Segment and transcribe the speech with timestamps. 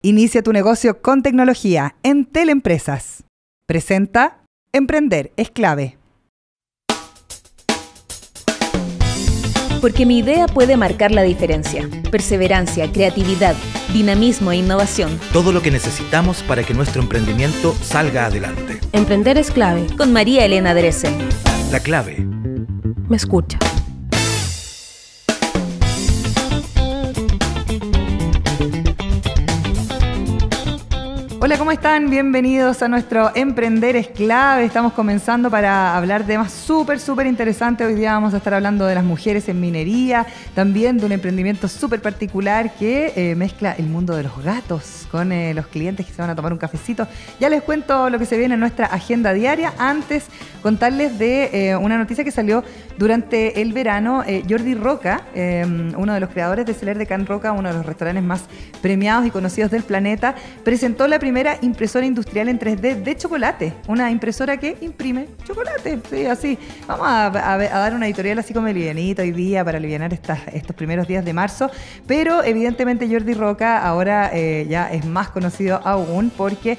[0.00, 3.24] Inicia tu negocio con tecnología en Teleempresas.
[3.66, 5.98] Presenta Emprender es clave.
[9.80, 11.90] Porque mi idea puede marcar la diferencia.
[12.12, 13.56] Perseverancia, creatividad,
[13.92, 15.18] dinamismo e innovación.
[15.32, 18.78] Todo lo que necesitamos para que nuestro emprendimiento salga adelante.
[18.92, 19.84] Emprender es clave.
[19.96, 21.18] Con María Elena Dresen.
[21.72, 22.24] La clave.
[23.08, 23.58] Me escucha.
[31.48, 32.10] Hola, ¿cómo están?
[32.10, 34.66] Bienvenidos a nuestro Emprender es clave.
[34.66, 37.86] Estamos comenzando para hablar de temas súper, súper interesantes.
[37.86, 41.66] Hoy día vamos a estar hablando de las mujeres en minería, también de un emprendimiento
[41.66, 46.12] súper particular que eh, mezcla el mundo de los gatos con eh, los clientes que
[46.12, 47.08] se van a tomar un cafecito.
[47.40, 49.72] Ya les cuento lo que se viene en nuestra agenda diaria.
[49.78, 50.26] Antes,
[50.60, 52.62] contarles de eh, una noticia que salió
[52.98, 54.24] durante el verano.
[54.48, 55.22] Jordi Roca,
[55.96, 58.44] uno de los creadores de Celer de Can Roca, uno de los restaurantes más
[58.82, 60.34] premiados y conocidos del planeta,
[60.64, 63.74] presentó la primera impresora industrial en 3D de chocolate.
[63.86, 66.00] Una impresora que imprime chocolate.
[66.10, 66.58] Sí, así.
[66.86, 70.12] Vamos a, dar una editorial así como livianito hoy día para aliviar
[70.52, 71.70] estos primeros días de marzo.
[72.06, 76.78] Pero evidentemente Jordi Roca ahora eh, ya es más conocido aún porque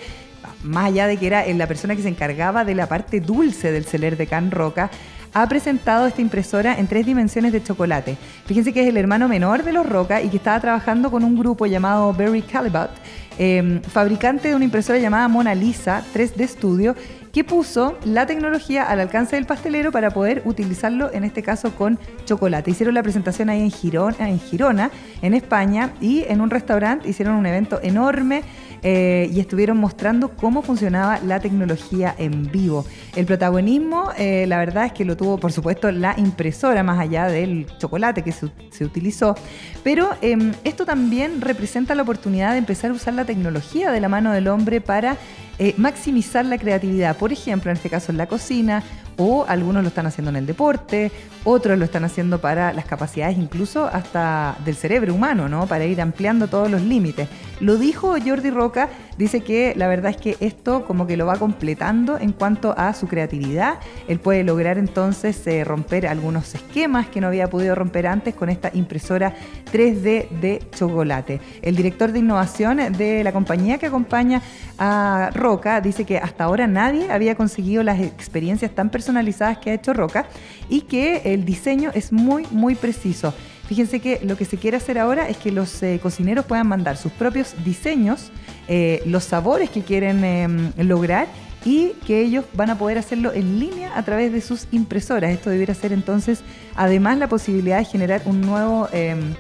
[0.64, 3.86] más allá de que era la persona que se encargaba de la parte dulce del
[3.86, 4.90] celer de Can Roca,
[5.34, 8.18] ha presentado esta impresora en tres dimensiones de chocolate.
[8.46, 11.38] Fíjense que es el hermano menor de los Roca y que estaba trabajando con un
[11.38, 12.90] grupo llamado Berry Calibut,
[13.38, 16.96] em, fabricante de una impresora llamada Mona Lisa 3D Studio,
[17.32, 22.00] que puso la tecnología al alcance del pastelero para poder utilizarlo, en este caso con
[22.26, 22.72] chocolate.
[22.72, 27.36] Hicieron la presentación ahí en Girona, en, Girona, en España, y en un restaurante hicieron
[27.36, 28.44] un evento enorme
[28.82, 32.86] eh, y estuvieron mostrando cómo funcionaba la tecnología en vivo.
[33.16, 37.28] El protagonismo, eh, la verdad es que lo tuvo, por supuesto, la impresora, más allá
[37.28, 38.50] del chocolate que se,
[38.84, 39.36] utilizó,
[39.84, 44.08] pero em, esto también representa la oportunidad de empezar a usar la tecnología de la
[44.08, 45.18] mano del hombre para
[45.60, 48.82] eh, maximizar la creatividad, por ejemplo, en este caso en la cocina,
[49.20, 51.12] o algunos lo están haciendo en el deporte,
[51.44, 55.68] otros lo están haciendo para las capacidades incluso hasta del cerebro humano, ¿no?
[55.68, 57.28] Para ir ampliando todos los límites.
[57.60, 61.36] Lo dijo Jordi Roca, dice que la verdad es que esto como que lo va
[61.36, 63.80] completando en cuanto a su creatividad.
[64.08, 68.50] Él puede lograr entonces eh, romper algunos esquemas que no había podido romper antes con
[68.50, 69.34] esta impresora
[69.72, 71.42] 3D de chocolate.
[71.62, 74.42] El director de innovación de la compañía que acompaña
[74.78, 79.74] a Roca dice que hasta ahora nadie había conseguido las experiencias tan personalizadas que ha
[79.74, 80.28] hecho Roca
[80.70, 83.34] y que el diseño es muy, muy preciso.
[83.68, 86.96] Fíjense que lo que se quiere hacer ahora es que los eh, cocineros puedan mandar
[86.98, 88.32] sus propios diseños,
[88.68, 91.28] eh, los sabores que quieren em, lograr
[91.66, 95.32] y que ellos van a poder hacerlo en línea a través de sus impresoras.
[95.32, 96.42] Esto debiera ser entonces
[96.76, 99.34] además la posibilidad de generar un nuevo em,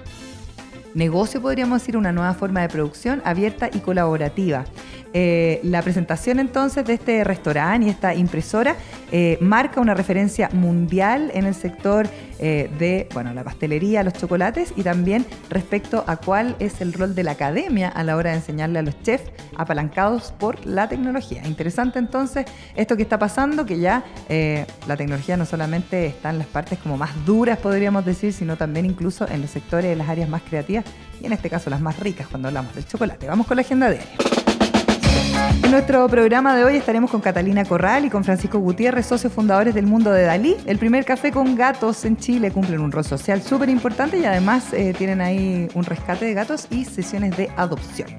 [0.93, 4.65] negocio, podríamos decir, una nueva forma de producción abierta y colaborativa.
[5.11, 8.75] Eh, la presentación entonces de este restaurante y esta impresora
[9.11, 12.07] eh, marca una referencia mundial en el sector
[12.39, 17.15] eh, de bueno, la pastelería, los chocolates y también respecto a cuál es el rol
[17.15, 21.41] de la academia a la hora de enseñarle a los chefs apalancados por la tecnología.
[21.45, 24.03] Interesante entonces esto que está pasando, que ya
[24.87, 28.85] la tecnología no solamente está en las partes como más duras, podríamos decir, sino también
[28.85, 30.85] incluso en los sectores de las áreas más creativas
[31.21, 33.27] y en este caso las más ricas cuando hablamos del chocolate.
[33.27, 34.48] Vamos con la agenda diaria.
[35.63, 39.73] En nuestro programa de hoy estaremos con Catalina Corral y con Francisco Gutiérrez, socios fundadores
[39.73, 40.55] del Mundo de Dalí.
[40.65, 44.73] El primer café con gatos en Chile cumplen un rol social súper importante y además
[44.73, 48.09] eh, tienen ahí un rescate de gatos y sesiones de adopción.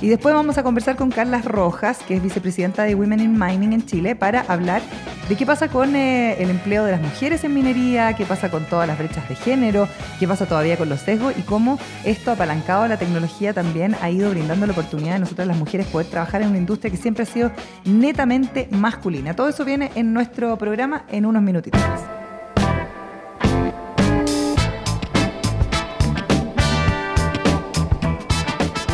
[0.00, 3.72] Y después vamos a conversar con Carla Rojas, que es vicepresidenta de Women in Mining
[3.74, 4.80] en Chile, para hablar
[5.28, 8.64] de qué pasa con eh, el empleo de las mujeres en minería, qué pasa con
[8.64, 12.84] todas las brechas de género, qué pasa todavía con los sesgos y cómo esto apalancado
[12.84, 16.42] a la tecnología también ha ido brindando la oportunidad de nosotras las mujeres poder trabajar
[16.42, 17.50] en una industria que siempre ha sido
[17.84, 19.34] netamente masculina.
[19.34, 21.80] Todo eso viene en nuestro programa en unos minutitos.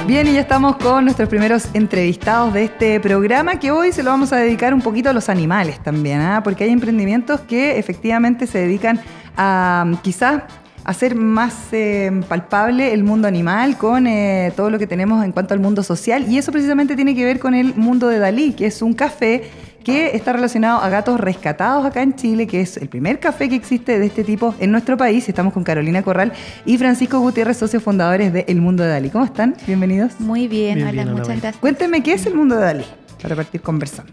[0.07, 4.11] Bien, y ya estamos con nuestros primeros entrevistados de este programa, que hoy se lo
[4.11, 6.43] vamos a dedicar un poquito a los animales también, ¿ah?
[6.45, 9.01] porque hay emprendimientos que efectivamente se dedican
[9.37, 10.45] a quizás
[10.87, 15.53] hacer más eh, palpable el mundo animal con eh, todo lo que tenemos en cuanto
[15.53, 16.31] al mundo social.
[16.31, 19.51] Y eso precisamente tiene que ver con el mundo de Dalí, que es un café
[19.83, 23.57] que está relacionado a gatos rescatados acá en Chile, que es el primer café que
[23.57, 25.29] existe de este tipo en nuestro país.
[25.29, 26.33] Estamos con Carolina Corral
[26.65, 29.11] y Francisco Gutiérrez, socios fundadores de El Mundo de Dalí.
[29.11, 29.57] ¿Cómo están?
[29.67, 30.21] Bienvenidos.
[30.21, 31.57] Muy bien, hola, muchas gracias.
[31.57, 32.85] Cuéntenme qué es el Mundo de Dalí,
[33.21, 34.13] para partir conversando.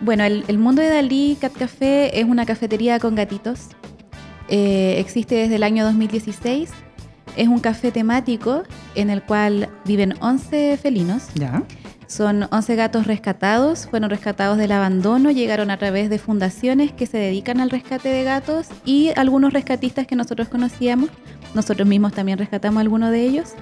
[0.00, 3.68] Bueno, el, el Mundo de Dalí Cat Café es una cafetería con gatitos
[4.54, 6.68] eh, existe desde el año 2016.
[7.38, 8.64] Es un café temático
[8.94, 11.28] en el cual viven 11 felinos.
[11.34, 11.62] Ya.
[12.06, 17.16] Son 11 gatos rescatados, fueron rescatados del abandono, llegaron a través de fundaciones que se
[17.16, 21.08] dedican al rescate de gatos y algunos rescatistas que nosotros conocíamos.
[21.54, 23.54] Nosotros mismos también rescatamos algunos de ellos.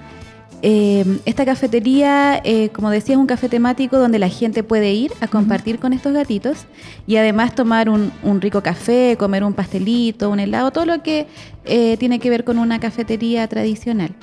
[0.62, 5.12] Eh, esta cafetería, eh, como decía, es un café temático donde la gente puede ir
[5.20, 6.66] a compartir con estos gatitos
[7.06, 11.26] y además tomar un, un rico café, comer un pastelito, un helado, todo lo que
[11.64, 14.14] eh, tiene que ver con una cafetería tradicional.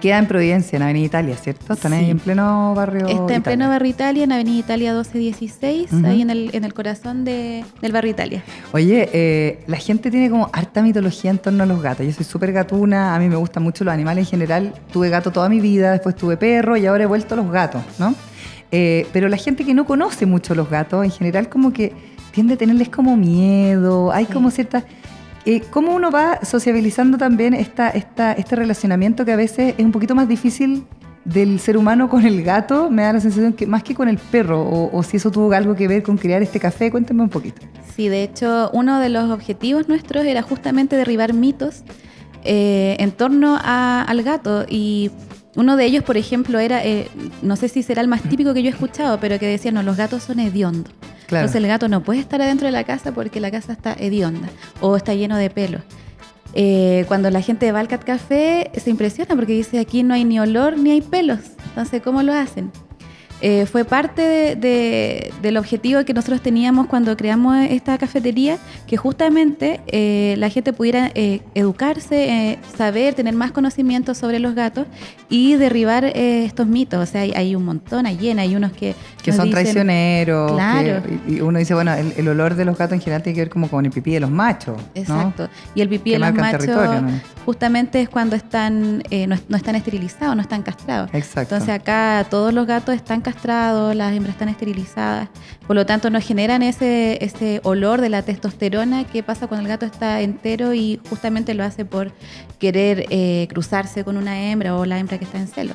[0.00, 1.72] Queda en Providencia, en Avenida Italia, ¿cierto?
[1.72, 2.10] Están ahí Sí.
[2.10, 3.06] en pleno barrio.
[3.06, 6.06] Está en pleno barrio Italia, en Avenida Italia 1216, Ujú.
[6.06, 8.42] ahí en el, en el corazón de- del barrio Italia.
[8.72, 12.04] Oye, eh, la gente tiene como harta mitología en torno a los gatos.
[12.06, 14.74] Yo soy súper gatuna, a mí me gustan mucho los animales en general.
[14.92, 17.82] Tuve gato toda mi vida, después tuve perro y ahora he vuelto a los gatos,
[17.98, 18.14] ¿no?
[18.72, 21.92] Eh, pero la gente que no conoce mucho los gatos, en general como que
[22.32, 24.32] tiende a tenerles como miedo, hay Sí.
[24.32, 24.84] como ciertas...
[25.70, 30.14] ¿Cómo uno va sociabilizando también esta, esta, este relacionamiento que a veces es un poquito
[30.14, 30.84] más difícil
[31.24, 32.90] del ser humano con el gato?
[32.90, 35.52] Me da la sensación que más que con el perro, o, o si eso tuvo
[35.52, 37.62] algo que ver con crear este café, cuéntame un poquito.
[37.96, 41.82] Sí, de hecho, uno de los objetivos nuestros era justamente derribar mitos
[42.44, 44.64] eh, en torno a- al gato.
[44.68, 45.10] Y
[45.56, 47.08] uno de ellos, por ejemplo, era, eh,
[47.42, 49.82] no sé si será el más típico que yo he escuchado, pero que decían, no,
[49.82, 50.92] los gatos son hediondos.
[51.30, 54.48] Entonces el gato no puede estar adentro de la casa porque la casa está hedionda
[54.80, 55.82] o está lleno de pelos.
[56.54, 60.24] Eh, cuando la gente va al Cat Café se impresiona porque dice aquí no hay
[60.24, 61.38] ni olor ni hay pelos.
[61.68, 62.72] Entonces, ¿cómo lo hacen?
[63.42, 68.96] Eh, fue parte de- de- del objetivo que nosotros teníamos cuando creamos esta cafetería, que
[68.96, 74.86] justamente eh, la gente pudiera eh, educarse, saber, tener más conocimiento sobre los gatos
[75.28, 77.02] y derribar estos mitos.
[77.02, 78.94] O sea, hay, hay un montón, hay llena, hay unos que...
[79.22, 80.52] Que son dicen- traicioneros.
[80.52, 81.02] Claro.
[81.02, 83.40] que- y uno dice, bueno, el, el olor de los gatos en general tiene que
[83.42, 84.76] ver como con el pipí de los machos.
[84.76, 84.82] ¿no?
[84.94, 85.48] Exacto.
[85.74, 86.66] Y el pipí Que de los machos
[87.46, 91.10] justamente es cuando están eh, no, no están esterilizados, no están castrados.
[91.12, 91.54] Exacto.
[91.56, 93.29] Entonces acá todos los gatos están castrados,
[93.94, 95.28] las hembras están esterilizadas,
[95.66, 99.68] por lo tanto no generan ese, ese olor de la testosterona que pasa cuando el
[99.68, 102.12] gato está entero y justamente lo hace por
[102.58, 105.74] querer eh, cruzarse con una hembra o la hembra que está en celo.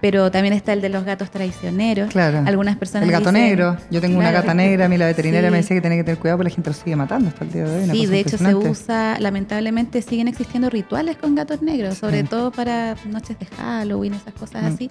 [0.00, 2.08] Pero también está el de los gatos traicioneros.
[2.10, 2.42] Claro.
[2.46, 3.76] Algunas personas El gato dicen- negro.
[3.90, 5.52] Yo tengo una gata negra, a mí la veterinaria Sí.
[5.52, 7.52] me decía que tenía que tener cuidado porque la gente lo sigue matando hasta el
[7.52, 7.90] día de hoy.
[7.98, 12.28] Sí, de hecho se usa, lamentablemente siguen existiendo rituales con gatos negros, sobre Sí.
[12.28, 14.66] todo para noches de Halloween, esas cosas Mm.
[14.74, 14.90] así.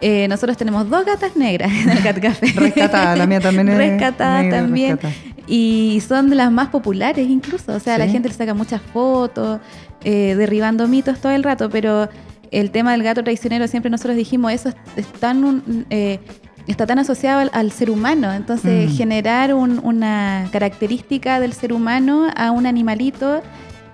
[0.00, 2.46] Eh, nosotros tenemos dos gatas negras en el Cat Café.
[2.56, 4.98] Rescatada, la mía también es Rescatada negra, también.
[5.46, 7.74] Y son de las más populares incluso.
[7.74, 9.60] O sea, la gente le saca muchas fotos,
[10.04, 12.08] eh, derribando mitos todo el rato, pero
[12.50, 16.18] el tema del gato traicionero siempre nosotros dijimos, eso es, tan un- eh,
[16.66, 18.32] está tan asociado al, al ser humano.
[18.32, 18.96] Entonces, Mm.
[18.96, 23.42] generar un- una característica del ser humano a un animalito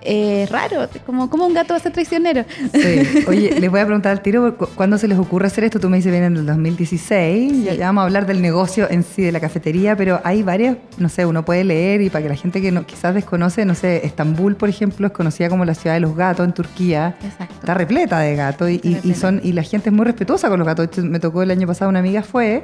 [0.07, 2.45] es raro, como, como un gato va a ser traicionero.
[2.73, 3.23] Sí.
[3.27, 5.79] Oye, les voy a preguntar al tiro, ¿cu- ¿cuándo se les ocurre hacer esto?
[5.79, 7.77] Tú me dices, viene en el 2016, ya, Sí.
[7.77, 11.09] ya vamos a hablar del negocio en sí, de la cafetería, pero hay varias, no
[11.09, 14.05] sé, uno puede leer y para que la gente que no, quizás desconoce, no sé,
[14.05, 17.15] Estambul, por ejemplo, es conocida como la ciudad de los gatos en Turquía.
[17.23, 17.55] Exacto.
[17.59, 20.97] Está repleta de gatos y, son, y la gente es muy respetuosa con los gatos.
[20.99, 22.61] Me tocó el año pasado una amiga fue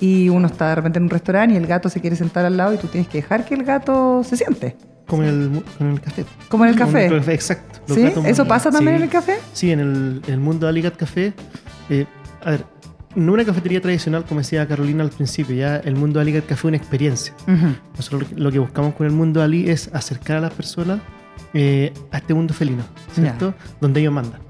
[0.00, 2.56] y uno está de repente en un restaurante y el gato se quiere sentar al
[2.56, 4.76] lado y tú tienes que dejar que el gato se siente.
[5.12, 6.24] Como en el, con el café.
[6.48, 7.06] Como en el Como café.
[7.06, 7.94] en el café, Exacto.
[7.94, 8.12] ¿Sí?
[8.24, 8.96] ¿Eso pasa también Sí.
[8.96, 9.38] en el café?
[9.52, 11.34] Sí, en el, en el mundo de Aligat Café.
[11.90, 12.06] eh,
[12.44, 12.64] a ver,
[13.14, 16.54] no una cafetería tradicional, como decía Carolina al principio, ya el mundo de Aligat Café
[16.60, 17.34] es una experiencia.
[17.96, 21.00] Nosotros lo que- buscamos con el mundo de Ali es acercar a las personas
[21.54, 22.82] eh, a este mundo felino,
[23.14, 23.52] ¿cierto?
[23.80, 24.40] Donde ellos mandan,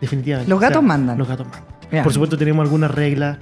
[0.00, 0.50] definitivamente.
[0.50, 1.16] Los gatos mandan.
[1.16, 2.02] Los gatos mandan.
[2.04, 3.38] Por supuesto tenemos algunas reglas.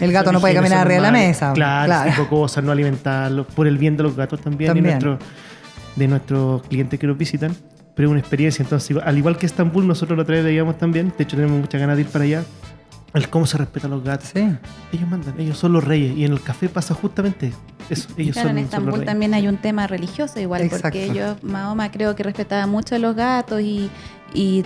[0.00, 1.52] El gato no puede caminar arriba de la mesa.
[1.52, 2.28] Claro, Claro.
[2.28, 4.86] cosas, no alimentarlos, por el bien de los gatos también, También.
[5.00, 5.18] Y nuestro,
[5.96, 7.54] de nuestros clientes que nos visitan.
[7.94, 11.12] Pero es una experiencia, entonces, al igual que Estambul, nosotros la otra vez veíamos también,
[11.18, 12.44] de hecho tenemos muchas ganas de ir para allá,
[13.12, 14.30] el cómo se respetan los gatos.
[14.32, 14.40] Sí.
[14.92, 17.52] Ellos mandan, ellos son los reyes, y en el café pasa justamente
[17.90, 19.06] eso, ellos Claro, son, en son los Estambul reyes.
[19.06, 20.84] también hay un tema religioso igual, Exacto.
[20.84, 23.90] porque ellos, Mahoma creo que respetaba mucho a los gatos y,
[24.32, 24.64] y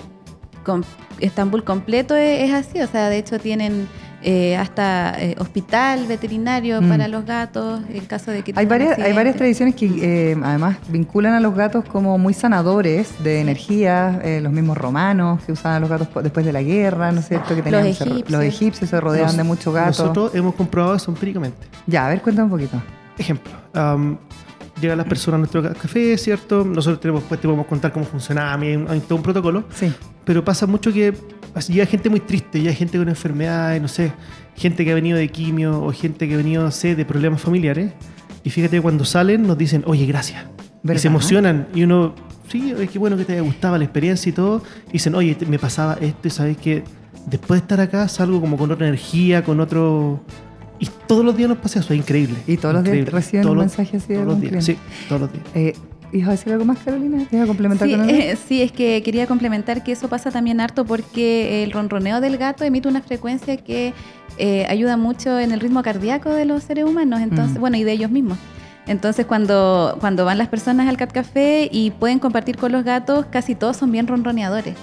[0.63, 0.83] com-
[1.19, 3.89] Estambul completo es, es así, o sea, de hecho tienen
[4.25, 6.89] eh, hasta eh, hospital veterinario Mm.
[6.89, 9.87] para los gatos en caso de que Hay varias, hay varias tradiciones que
[10.33, 15.43] eh, además vinculan a los gatos como muy sanadores de energía, eh, los mismos romanos
[15.45, 17.55] que usaban a los gatos después de la guerra, ¿no es cierto?
[17.55, 18.31] Que tenían- se- egipcios.
[18.31, 19.99] los egipcios se rodeaban Nos- de muchos gatos.
[20.01, 21.59] Nosotros hemos comprobado eso empíricamente.
[21.87, 22.83] Ya, a ver, cuéntame un poquito.
[23.19, 24.17] Ejemplo, am,
[24.81, 26.65] llegan las personas a nuestro ca- café, ¿cierto?
[26.65, 29.93] Nosotros tenemos, pues, te podemos contar cómo funciona, hay, todo un protocolo, Sí.
[30.25, 31.13] pero pasa mucho que
[31.61, 34.13] llega gente muy triste, ya gente con enfermedades, no sé,
[34.57, 37.41] gente que ha venido de quimio o gente que ha venido, no sé, de problemas
[37.41, 37.93] familiares.
[38.43, 40.45] Y fíjate, cuando salen nos dicen, oye, gracias.
[40.85, 42.15] Y se emocionan y uno
[42.49, 44.63] sí, es que bueno que te haya gustado la experiencia y todo.
[44.89, 46.85] Y dicen, oye, me pasaba esto y sabes que
[47.27, 50.21] después de estar acá salgo como con otra energía, con otro...
[50.79, 52.37] Y todos los días nos pasa eso, es increíble.
[52.47, 54.77] Y todos los días reciben Todos un mensaje así de Todos los días, sí,
[55.09, 55.45] todos los días.
[55.55, 55.75] Eh,
[56.13, 57.27] ¿Ibas a decir algo más, Carolina?
[57.31, 58.15] ¿Ibas a complementar Sí, con algo?
[58.15, 62.37] eh, sí, es que quería complementar que eso pasa también harto porque el ronroneo del
[62.39, 63.93] gato emite una frecuencia que
[64.39, 67.61] eh, ayuda mucho en el ritmo cardíaco de los seres humanos, entonces, Mm.
[67.61, 68.39] bueno, y de ellos mismos.
[68.87, 73.25] Entonces, cuando, cuando van las personas al cat café y pueden compartir con los gatos,
[73.31, 74.75] casi todos son bien ronroneadores.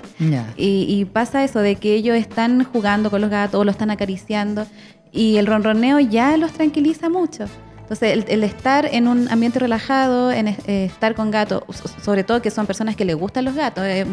[0.57, 3.91] Y, y pasa eso de que ellos están jugando con los gatos o lo están
[3.91, 4.65] acariciando
[5.11, 7.45] y el ronroneo ya los tranquiliza mucho.
[7.91, 12.23] Entonces, el, el estar en un ambiente relajado, en eh, estar con gatos, so- sobre
[12.23, 14.07] todo que son personas que les gustan los gatos, es,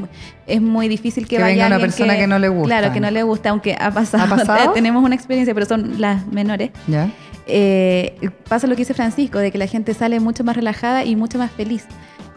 [0.48, 2.66] es muy difícil que, Que vaya venga una persona que no le gusta.
[2.76, 4.72] Claro, que no le gusta, aunque ha pasado, ¿Ha pasado?
[4.72, 6.72] tenemos una experiencia, pero son las menores.
[6.88, 7.08] ¿Ya?
[7.46, 8.18] Eh,
[8.48, 11.38] pasa lo que dice Francisco, de que la gente sale mucho más relajada y mucho
[11.38, 11.84] más feliz.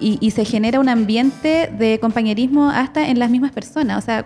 [0.02, 4.00] Y, y se genera un ambiente de compañerismo hasta en las mismas personas.
[4.00, 4.26] O sea,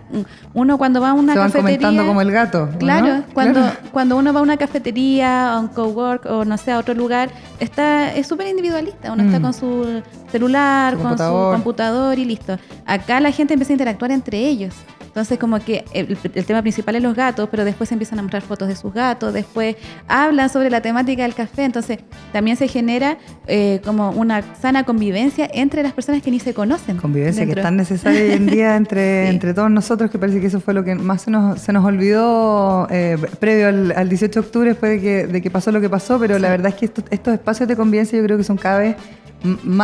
[0.54, 1.76] uno cuando va a una Se van cafetería...
[1.78, 2.70] comentando como el gato.
[2.74, 3.24] ¿o Claro, no?
[3.34, 3.76] cuando, Claro.
[3.92, 7.28] cuando uno va a una cafetería, a un cowork o no sé, a otro lugar,
[7.60, 9.12] está, es súper individualista.
[9.12, 9.42] Uno está Mm.
[9.42, 10.02] con su
[10.32, 11.50] celular, Su con computador.
[11.50, 12.58] su computador y listo.
[12.86, 14.74] Acá la gente empieza a interactuar entre ellos.
[15.16, 18.42] Entonces, como que el, el tema principal es los gatos, pero después empiezan a mostrar
[18.42, 19.74] fotos de sus gatos, después
[20.08, 21.64] hablan sobre la temática del café.
[21.64, 22.00] Entonces,
[22.34, 26.98] también se genera eh, como una sana convivencia entre las personas que ni se conocen.
[26.98, 29.30] Convivencia que es tan necesaria hoy en día entre, Sí.
[29.32, 31.82] entre todos nosotros que parece que eso fue lo que más se nos, se nos
[31.82, 35.80] olvidó eh, previo al, al 18 de octubre después de que, de que pasó lo
[35.80, 38.44] que pasó, pero la verdad es que estos, estos espacios de convivencia yo creo que
[38.44, 38.96] son cada vez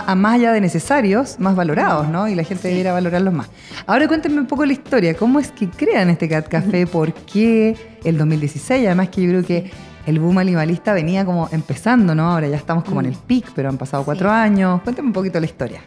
[0.07, 2.27] a más allá de necesarios, más valorados, ¿no?
[2.29, 3.49] Y la gente debiera valorarlos más.
[3.87, 6.87] Ahora cuéntenme un poco la historia, ¿cómo es que crean este Cat Café?
[6.87, 8.87] ¿Por qué el 2016?
[8.87, 9.71] Además que yo creo que
[10.07, 12.33] el boom animalista venía como empezando, ¿no?
[12.33, 14.35] Ahora ya estamos como en el pic, pero han pasado cuatro Sí.
[14.35, 14.81] años.
[14.83, 15.81] Cuéntame un poquito la historia.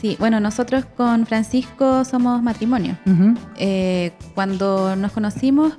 [0.00, 2.96] Sí, bueno, nosotros con Francisco somos matrimonio.
[3.56, 5.72] Eh, cuando nos conocimos,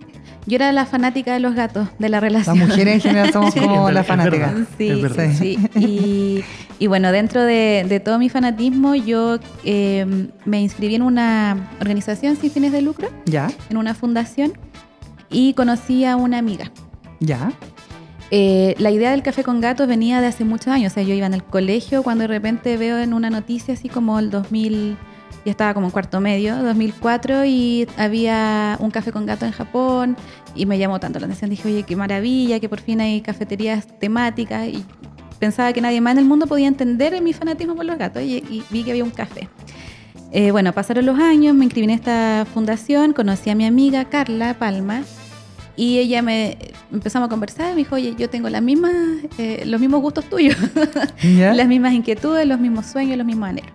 [0.48, 2.58] yo era la fanática de los gatos, de la Las relación.
[2.58, 4.46] mujeres en general somos Sí, como es la verdad, es fanática.
[4.48, 4.68] verdad.
[4.78, 5.32] Sí, verdad.
[5.38, 5.60] sí.
[5.76, 6.44] Y,
[6.84, 10.06] y bueno, dentro de, de todo mi fanatismo, yo eh,
[10.46, 14.54] me inscribí en una organización sin fines de lucro, Ya, en una fundación,
[15.30, 16.72] y conocí a una amiga.
[17.20, 17.52] ya.
[18.30, 20.92] Eh, la idea del café con gatos venía de hace muchos años.
[20.92, 23.88] O sea, yo iba en el colegio cuando de repente veo en una noticia así
[23.88, 24.98] como el 2000,
[25.48, 30.18] ya estaba como en cuarto medio, 2004, y había un café con gato en Japón
[30.54, 31.50] y me llamó tanto la atención.
[31.50, 34.84] Dije, oye, qué maravilla, que por fin hay cafeterías temáticas y
[35.40, 38.36] pensaba que nadie más en el mundo podía entender mi fanatismo por los gatos y,
[38.36, 39.48] y vi que había un café.
[40.34, 44.54] Eh, bueno, pasaron los años, me inscribí en esta fundación, conocí a mi amiga Carla
[44.60, 45.04] Palma
[45.78, 46.58] y ella me
[46.92, 48.92] empezamos a conversar y me dijo, oye, yo tengo las mismas,
[49.38, 50.58] eh, los mismos gustos tuyos,
[51.24, 51.54] ¿Ya?
[51.54, 53.72] las mismas inquietudes, los mismos sueños, los mismos anhelos.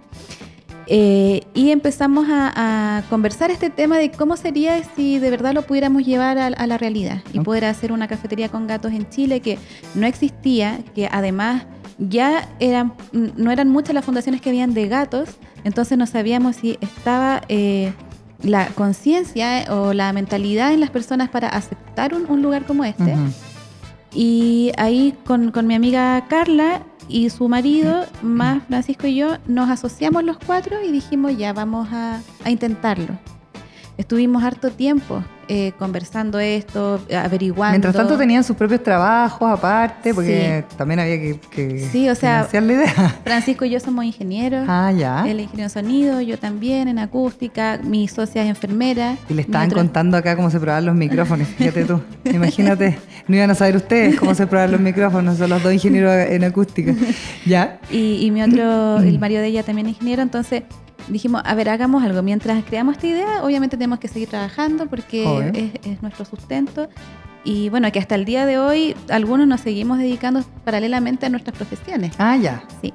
[0.94, 5.62] Eh, y empezamos a, a conversar este tema de cómo sería si de verdad lo
[5.62, 9.40] pudiéramos llevar a, a la realidad y poder hacer una cafetería con gatos en Chile
[9.40, 9.58] que
[9.94, 11.64] no existía, que además
[11.96, 15.30] ya eran, no eran muchas las fundaciones que habían de gatos,
[15.64, 17.94] entonces no sabíamos si estaba eh,
[18.42, 23.14] la conciencia o la mentalidad en las personas para aceptar un, un lugar como este.
[24.14, 29.70] Y ahí con, con mi amiga Carla y su marido, más Francisco y yo, nos
[29.70, 33.18] asociamos los cuatro y dijimos ya vamos a, a intentarlo.
[33.98, 37.72] Estuvimos harto tiempo eh, conversando esto, averiguando.
[37.72, 40.74] Mientras tanto tenían sus propios trabajos aparte, porque Sí.
[40.78, 43.20] también había que, que Sí, o sea- la idea.
[43.24, 44.64] Francisco y yo somos ingenieros.
[44.66, 45.24] Ah, ya.
[45.28, 49.18] Él es ingeniero en sonido, yo también en acústica, mi socia es enfermera.
[49.28, 52.00] Y le estaban otro- contando acá cómo se probaban los micrófonos, fíjate tú.
[52.24, 56.12] Imagínate, no iban a saber ustedes cómo se probaban los micrófonos, son los dos ingenieros
[56.14, 56.94] en acústica.
[57.46, 57.78] ¿Ya?
[57.90, 60.62] Y, y mi otro, el marido de ella también es ingeniero, entonces
[61.08, 62.22] dijimos, a ver, hagamos algo.
[62.22, 66.88] Mientras creamos esta idea, obviamente tenemos que seguir trabajando porque es, es nuestro sustento.
[67.44, 71.56] Y bueno, que hasta el día de hoy algunos nos seguimos dedicando paralelamente a nuestras
[71.56, 72.12] profesiones.
[72.18, 72.62] Ah, ya.
[72.80, 72.94] Sí.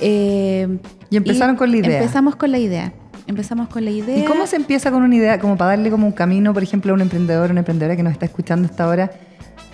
[0.00, 0.78] Eh,
[1.10, 1.98] Y empezaron con la idea.
[1.98, 2.92] Empezamos con la idea.
[3.26, 4.18] Empezamos con la idea.
[4.18, 6.92] ¿Y cómo se empieza con una idea, como para darle como un camino, por ejemplo,
[6.92, 9.10] a un emprendedor, una emprendedora que nos está escuchando hasta ahora?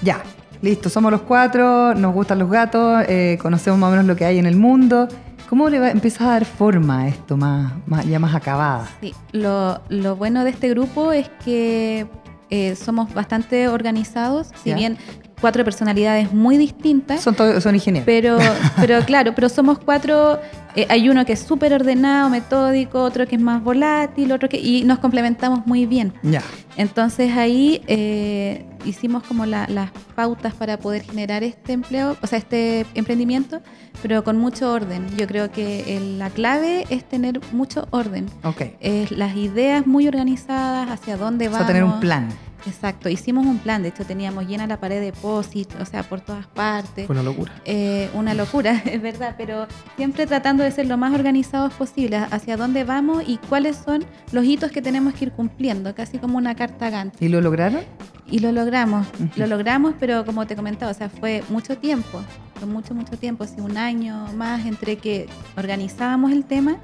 [0.02, 0.22] Ya,
[0.60, 4.24] listo, somos los cuatro, nos gustan los gatos, eh, conocemos más o menos lo que
[4.24, 5.08] hay en el mundo.
[5.54, 8.88] ¿Cómo le va, empieza a dar forma a esto más, más- ya más acabada?
[9.00, 12.08] Sí, lo, lo bueno de este grupo es que
[12.50, 14.74] eh, somos bastante organizados, si Ya.
[14.74, 14.98] bien
[15.44, 17.20] cuatro personalidades muy distintas.
[17.20, 18.06] Son, todos- son ingenieros.
[18.06, 18.38] Pero,
[18.80, 20.40] pero claro, pero somos cuatro.
[20.74, 24.56] eh, hay uno que es súper ordenado, metódico, otro que es más volátil, otro que.
[24.58, 26.14] Y nos complementamos muy bien.
[26.22, 26.40] ya.
[26.76, 32.38] Entonces ahí eh, hicimos como la- las pautas para poder generar este empleo, o sea,
[32.38, 33.60] este emprendimiento,
[34.02, 35.06] pero con mucho orden.
[35.16, 38.26] Yo creo que el- la clave es tener mucho orden.
[38.44, 38.62] Ok.
[38.80, 41.66] Es las ideas muy organizadas, hacia dónde O vamos.
[41.66, 42.28] sea, tener un plan.
[42.66, 46.20] Exacto, hicimos un plan, de hecho teníamos llena la pared de posit, o sea, por
[46.20, 47.06] todas partes.
[47.06, 47.52] Fue una locura.
[47.64, 49.66] Eh, una locura, es verdad, pero
[49.96, 54.44] siempre tratando de ser lo más organizados posible, hacia dónde vamos y cuáles son los
[54.44, 57.20] hitos que tenemos que ir cumpliendo, casi como una carta Gantt.
[57.20, 57.82] ¿Y lo lograron?
[58.30, 59.06] Y lo logramos,
[59.36, 62.22] lo logramos, pero como te comentaba, o sea, fue mucho tiempo,
[62.54, 66.78] fue mucho, mucho tiempo, sí, un año más entre que organizábamos el tema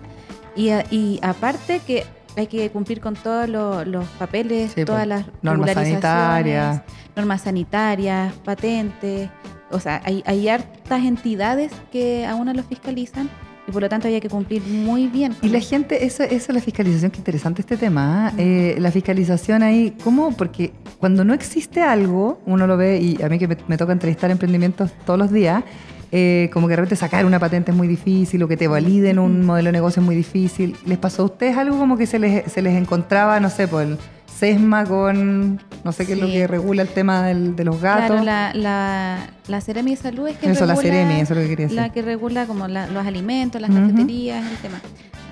[0.54, 2.04] y aparte que
[2.36, 6.82] hay que cumplir con todos lo- los papeles, Sí, todas pues, las normas sanitarias.
[7.16, 9.28] normas sanitarias, patentes,
[9.70, 13.28] o sea, hay, hay hartas entidades que a uno lo fiscalizan
[13.68, 15.36] y por lo tanto había que cumplir muy bien.
[15.42, 18.28] Y la gente, eso, eso es la fiscalización, qué interesante este tema.
[18.28, 18.32] ¿ah?
[18.38, 20.32] Eh, la fiscalización ahí, ¿cómo?
[20.36, 23.92] Porque cuando no existe algo, uno lo ve, y a mí que me, me toca
[23.92, 25.62] entrevistar emprendimientos todos los días,
[26.12, 29.18] eh, como que de repente sacar una patente es muy difícil o que te validen
[29.18, 30.76] un modelo de negocio es muy difícil.
[30.86, 33.82] ¿Les pasó a ustedes algo como que se les, se les encontraba, no sé, por
[33.82, 37.80] el SESMA con, no sé qué es lo que regula el tema del- de los
[37.80, 38.06] gatos?
[38.22, 41.42] Claro, la, la, la Ceremi de Salud es que Eso, la Ceremi, eso es lo
[41.42, 41.76] que quería decir.
[41.80, 43.80] La que regula como la- los alimentos, las Ujú.
[43.80, 44.80] cafeterías, el tema.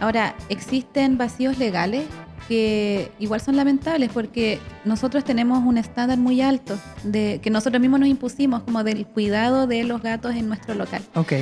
[0.01, 2.05] Ahora, existen vacíos legales
[2.49, 8.01] que igual son lamentables porque nosotros tenemos un estándar muy alto de que nosotros mismos
[8.01, 11.03] nos impusimos como del cuidado de los gatos en nuestro local.
[11.15, 11.33] Ok.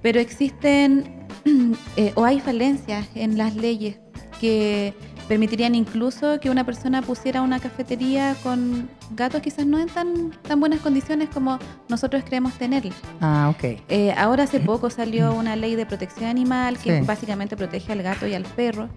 [0.00, 1.26] Pero existen
[1.96, 3.96] eh, o hay falencias en las leyes
[4.40, 4.94] que
[5.26, 10.60] permitirían incluso que una persona pusiera una cafetería con gatos quizás no en tan, tan
[10.60, 11.58] buenas condiciones como
[11.88, 12.94] nosotros creemos tenerlos.
[13.22, 13.80] Ah, ok.
[13.88, 17.06] Eh, ahora hace poco salió una ley de protección animal que Sí.
[17.06, 18.90] básicamente protege al gato y al perro,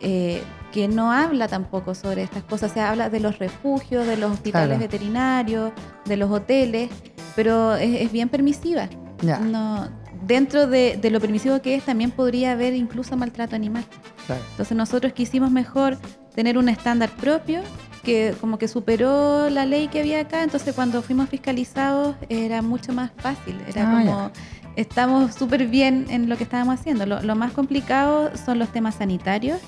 [0.00, 0.42] eh,
[0.72, 2.72] que no habla tampoco sobre estas cosas.
[2.72, 4.80] Se habla de los refugios, de los hospitales Claro.
[4.80, 5.72] veterinarios,
[6.04, 6.90] de los hoteles,
[7.36, 8.88] pero es, es bien permisiva.
[9.22, 9.88] No,
[10.26, 13.84] dentro de, de lo permisivo que es, también podría haber incluso maltrato animal.
[14.26, 14.42] Claro.
[14.52, 15.98] Entonces nosotros quisimos mejor
[16.34, 17.60] tener un estándar propio
[18.04, 22.94] que como que superó la ley que había acá, entonces cuando fuimos fiscalizados era mucho
[22.94, 24.30] más fácil, era Ah, como
[24.76, 27.06] estamos súper bien en lo que estábamos haciendo.
[27.06, 29.60] Lo, lo más complicado son los temas sanitarios,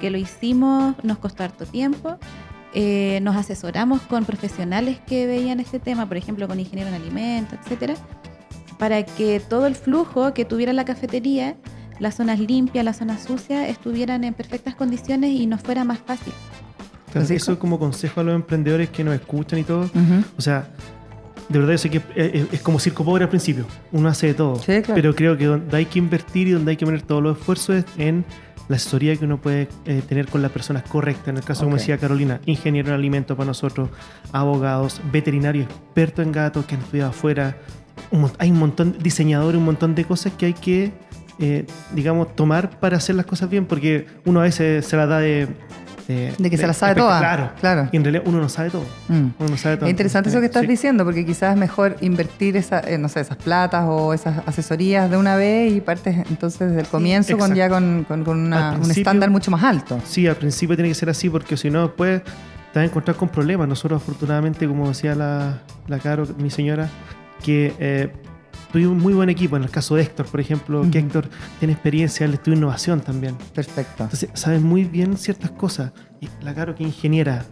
[0.00, 2.18] que lo hicimos, nos costó harto tiempo.
[2.72, 7.58] Eh, nos asesoramos con profesionales que veían este tema, por ejemplo, con ingenieros en alimentos,
[7.60, 7.94] etcétera,
[8.78, 11.56] para que todo el flujo que tuviera la cafetería,
[11.98, 16.32] las zonas limpias, las zonas sucias, estuvieran en perfectas condiciones y nos fuera más fácil.
[17.08, 17.52] Francisco.
[17.52, 19.90] eso como consejo a los emprendedores que nos escuchan y todo.
[20.38, 20.68] O sea,
[21.50, 23.66] de verdad yo sé que es, es- es como circo pobre al principio.
[23.92, 24.56] Uno hace de todo.
[24.56, 24.94] Sí, claro.
[24.94, 27.76] Pero creo que donde hay que invertir y donde hay que poner todos los esfuerzos
[27.76, 28.24] es en
[28.68, 31.26] la asesoría que uno puede eh, tener con las personas correctas.
[31.28, 33.88] En el caso, como decía Carolina, ingeniero en alimentos para nosotros,
[34.32, 37.56] abogados, veterinarios expertos en gatos que han estudiado afuera.
[38.12, 40.92] Un hay un montón, diseñadores, un montón de cosas que hay que,
[41.40, 45.18] eh, digamos, tomar para hacer las cosas bien, porque uno a veces se la da
[45.18, 45.48] de...
[46.38, 47.18] De que se la sabe toda.
[47.18, 47.88] Claro, Claro.
[47.92, 48.84] Y en realidad uno no sabe todo.
[49.08, 49.14] Mm.
[49.38, 49.86] Uno no sabe todo.
[49.86, 50.68] Es interesante eso que estás Sí.
[50.68, 55.10] diciendo, porque quizás es mejor invertir esa, eh, no sé, esas platas o esas asesorías
[55.10, 58.70] de una vez y partes entonces desde el comienzo con ya con, con- con una-
[58.70, 60.00] Al un estándar mucho más alto.
[60.04, 63.16] Sí, al principio tiene que ser así porque si no después te vas a encontrar
[63.16, 63.66] con problemas.
[63.68, 66.88] Nosotros afortunadamente, como decía la, la Caro, mi señora,
[67.42, 68.12] que eh,
[68.72, 69.56] tuvimos un muy buen equipo.
[69.56, 70.98] En el caso de Héctor, por ejemplo, que.
[70.98, 71.28] Héctor
[71.58, 73.36] tiene experiencia, él estudió innovación también.
[73.54, 74.04] Perfecto.
[74.04, 75.92] Entonces sabe muy bien ciertas cosas.
[76.20, 77.44] Y la Caro que es ingeniera,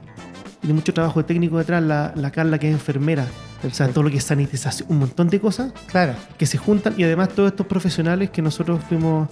[0.60, 3.26] tiene mucho trabajo técnico detrás, la, la Carla que es enfermera.
[3.66, 6.14] O sea, todo lo que es sanitización, un montón de cosas Claro.
[6.36, 9.28] que se juntan y además todos estos profesionales que nosotros fuimos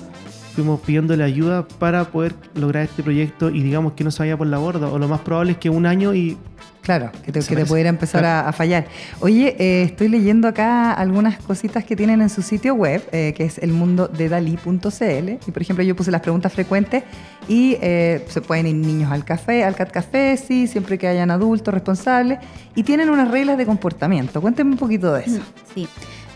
[0.57, 4.47] fuimos pidiéndole ayuda para poder lograr este proyecto y digamos que no se vaya por
[4.47, 6.39] la borda o lo más probable es que un año y
[6.87, 8.87] Claro, que te, que te pudiera empezar a, a fallar.
[9.19, 13.45] Oye, eh, estoy leyendo acá algunas cositas que tienen en su sitio web, eh, que
[13.45, 15.31] es elmundodedalí.cl.
[15.49, 17.03] Y por ejemplo, yo puse las preguntas frecuentes
[17.49, 21.33] y eh, se pueden ir niños al café, al cat café, sí, siempre que hayan
[21.33, 22.39] adultos responsables.
[22.77, 24.41] Y tienen unas reglas de comportamiento.
[24.41, 25.41] Cuéntenme un poquito de eso.
[25.75, 25.89] Sí.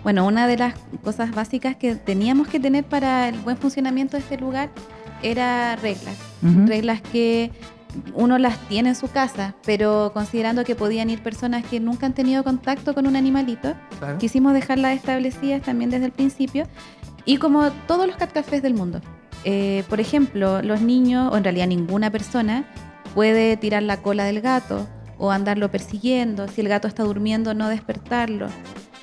[0.02, 4.24] Bueno, una de las cosas básicas que teníamos que tener para el buen funcionamiento de
[4.24, 4.68] este lugar
[5.22, 6.16] era reglas.
[6.42, 7.52] Reglas que
[8.14, 12.12] uno las tiene en su casa, pero considerando que podían ir personas que nunca han
[12.14, 14.18] tenido contacto con un animalito, Claro.
[14.18, 16.66] quisimos dejarlas establecidas también desde el principio
[17.24, 19.00] y como todos los cat cafés del mundo.
[19.44, 22.64] Eh, por ejemplo, los niños, o en realidad ninguna persona,
[23.14, 24.86] puede tirar la cola del gato
[25.18, 26.48] o andarlo persiguiendo.
[26.48, 28.48] Si el gato está durmiendo, no despertarlo.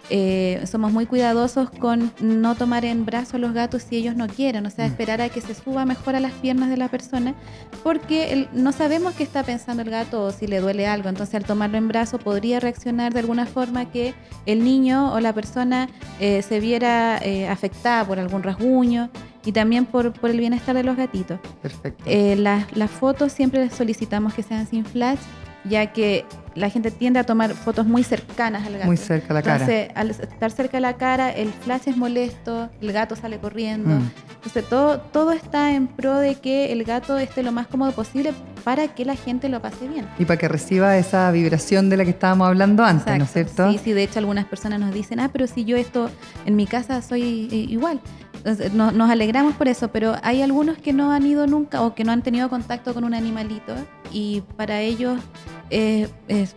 [0.10, 4.28] Eh, somos muy cuidadosos con no tomar en brazos a los gatos si ellos no
[4.28, 4.92] quieren, o sea, Mm.
[4.92, 7.36] esperar a que se suba mejor a las piernas de la persona,
[7.84, 11.36] porque el- no sabemos qué está pensando el gato o si le duele algo, entonces
[11.36, 14.14] al tomarlo en brazo podría reaccionar de alguna forma que
[14.46, 15.90] el niño o la persona
[16.20, 19.10] eh, se viera eh, afectada por algún rasguño
[19.46, 21.40] y también por, por el bienestar de los gatitos.
[21.62, 22.04] Perfecto.
[22.06, 25.20] Eh, las, las fotos siempre les solicitamos que sean sin flash,
[25.64, 28.86] ya que la gente tiende a tomar fotos muy cercanas al gato.
[28.88, 29.54] Muy cerca a la cara.
[29.66, 33.90] Entonces, al estar cerca de la cara, el flash es molesto, el gato sale corriendo.
[33.90, 34.10] Mm.
[34.38, 38.34] Entonces, todo, todo está en pro de que el gato esté lo más cómodo posible
[38.64, 40.08] para que la gente lo pase bien.
[40.18, 43.54] Y para que reciba esa vibración de la que estábamos hablando antes, ¿no es Exacto.
[43.54, 43.72] cierto?
[43.74, 46.10] Sí, sí, de hecho algunas personas nos dicen, ah, pero si yo esto
[46.46, 48.00] en mi casa soy eh, igual.
[48.36, 51.94] Entonces, no- nos alegramos por eso, pero hay algunos que no han ido nunca o
[51.94, 53.74] que no han tenido contacto con un animalito
[54.12, 55.20] y para ellos
[55.70, 56.56] es, es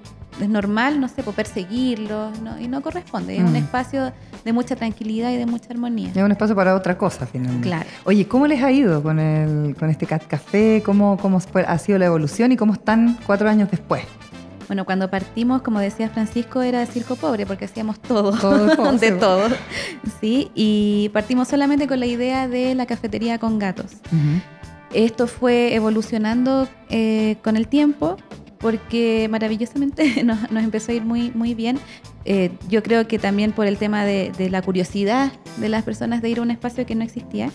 [0.48, 2.58] normal, no sé, pues, perseguirlos ¿no?
[2.58, 3.36] y no corresponde.
[3.36, 3.56] Es un Mm.
[3.56, 4.12] espacio
[4.44, 6.10] de mucha tranquilidad y de mucha armonía.
[6.14, 7.68] Es un espacio para otra cosa, finalmente.
[7.68, 7.88] Claro.
[8.04, 10.82] Oye, ¿cómo les ha ido con, el, con este Cat Café?
[10.84, 14.02] ¿Cómo, ¿Cómo ha sido la evolución y cómo están cuatro años después?
[14.68, 19.10] Bueno, cuando partimos, como decía Francisco, era circo pobre porque hacíamos todo, Todo, todo, de
[19.18, 19.48] todo,
[20.20, 23.96] sí, y partimos solamente con la idea de la cafetería con gatos.
[24.94, 28.16] Esto fue evolucionando eh, con el tiempo
[28.60, 31.78] porque maravillosamente nos, empezó a ir muy, muy bien.
[32.24, 36.22] Eh, yo creo que también por el tema de, de la curiosidad de las personas
[36.22, 37.50] de ir a un espacio que no existía.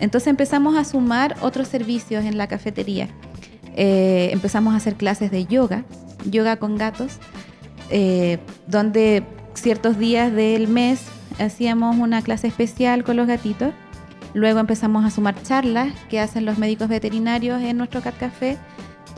[0.00, 3.08] Entonces empezamos a sumar otros servicios en la cafetería.
[3.80, 5.84] Eh, empezamos a hacer clases de yoga,
[6.24, 7.18] yoga con gatos,
[7.90, 9.22] eh, donde
[9.54, 11.00] ciertos días del mes
[11.38, 13.72] hacíamos una clase especial con los gatitos.
[14.34, 18.56] Luego empezamos a sumar charlas que hacen los médicos veterinarios en nuestro Cat Café.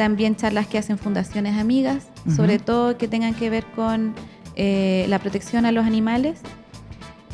[0.00, 4.14] También charlas que hacen fundaciones amigas, sobre todo que tengan que ver con
[4.56, 6.38] eh, la protección a los animales.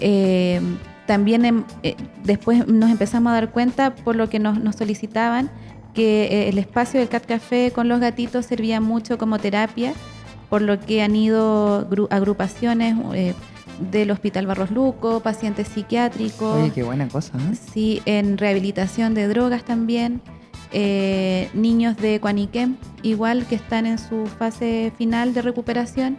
[0.00, 0.60] Eh,
[1.06, 5.48] también em- eh, después nos empezamos a dar cuenta, por lo que nos, nos solicitaban,
[5.94, 9.92] que eh, el espacio del Cat Café con los gatitos servía mucho como terapia,
[10.50, 12.96] por lo que han ido gru- agrupaciones
[13.92, 17.56] del Hospital Barros Luco, pacientes psiquiátricos, Oye, qué buena cosa, ¿eh?
[17.72, 20.20] sí, en rehabilitación de drogas también,
[20.72, 26.18] eh, niños de Cuaniquem, igual que están en su fase final de recuperación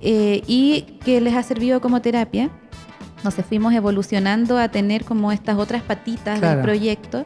[0.00, 2.50] eh, y que les ha servido como terapia.
[3.18, 6.56] Entonces fuimos evolucionando a tener como estas otras patitas Claro.
[6.56, 7.24] del proyecto.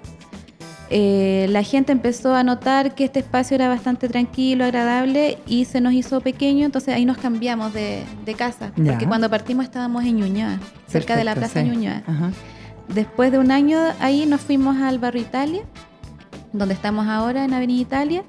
[0.89, 5.81] Eh, la gente empezó a notar que este espacio era bastante tranquilo, agradable y se
[5.81, 8.93] nos hizo pequeño, entonces ahí nos cambiamos de, de casa, Ya.
[8.93, 11.67] porque cuando partimos estábamos en Ñuñoa, cerca de la Plaza sí.
[11.69, 12.03] Ñuñoa.
[12.07, 12.31] Ajá.
[12.87, 15.63] Después de un año ahí nos fuimos al barrio Italia,
[16.53, 18.25] donde estamos ahora en Avenida Italia,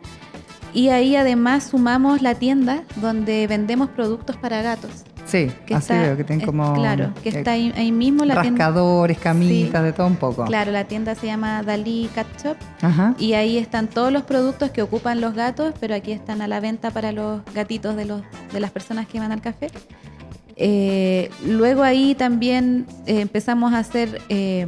[0.74, 4.92] y ahí además sumamos la tienda donde vendemos productos para gatos.
[5.26, 8.24] Sí, Que así está- veo que tienen como Claro, que eh, está ahí, ahí mismo
[8.24, 8.66] la tienda.
[8.66, 9.86] rascadores, camitas, Sí.
[9.86, 10.46] de todo un poco.
[10.46, 13.14] Claro, la tienda se llama Dalí Cat Shop Ajá.
[13.20, 16.62] y ahí están todos los productos que ocupan los gatos, pero aquí están a la
[16.62, 18.22] venta para los gatitos de, los,
[18.54, 19.68] de las personas que van al café.
[20.56, 24.66] Eh, luego ahí también eh, empezamos a hacer eh,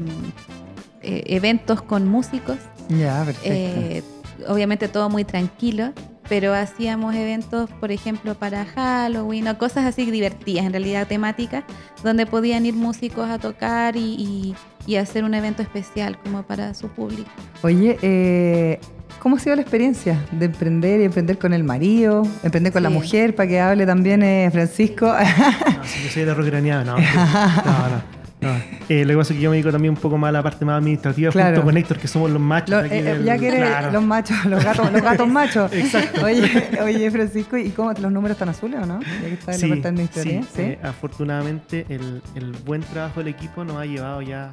[1.02, 2.58] eventos con músicos.
[2.90, 3.50] Ya, perfecto.
[3.50, 4.04] Eh,
[4.48, 5.94] obviamente todo muy tranquilo,
[6.28, 11.64] pero hacíamos eventos, por ejemplo, para Halloween o cosas así divertidas, en realidad temáticas,
[12.04, 14.56] donde podían ir músicos a tocar y, y-
[14.88, 17.30] y hacer un evento especial como para su público.
[17.64, 18.80] Oye, eh,
[19.20, 22.90] ¿cómo ha sido la experiencia de emprender y emprender con el marido, emprender con la
[22.90, 22.96] Sí.
[22.96, 25.06] mujer, para que hable también eh, Francisco?
[25.08, 26.94] No, si yo soy de rockraneado, no.
[26.98, 28.19] No, no.
[28.42, 28.50] No.
[28.88, 30.42] Eh, lo que pasa es que yo me dedico también un poco más a la
[30.44, 31.56] parte más administrativa Claro.
[31.58, 32.70] junto con Héctor, que somos los machos.
[32.70, 33.92] Lo- eh, del- ya que eres claro.
[33.92, 35.72] los machos, los gatos, los gatos machos.
[35.74, 36.26] Exacto.
[36.26, 39.00] Oye, oye, Francisco, ¿y cómo los números están azules o no?
[39.02, 40.42] Ya que está en la parte administrativa.
[40.44, 44.52] sí, eh, afortunadamente el, el buen trabajo del equipo nos ha llevado ya,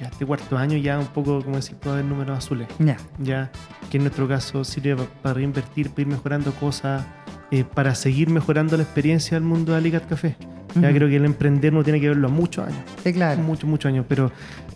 [0.00, 2.68] ya este cuarto año ya un poco, como decir, puede haber números azules.
[2.78, 2.96] Ya.
[3.18, 3.50] Ya
[3.90, 7.04] que en nuestro caso sirve pa- para reinvertir, para ir mejorando cosas,
[7.50, 10.36] eh, para seguir mejorando la experiencia del mundo de Alicat Café.
[10.80, 12.80] Ya creo que el emprender no tiene que verlo a muchos años.
[13.04, 13.40] Sí, claro.
[13.40, 14.32] Muchos, muchos años, pero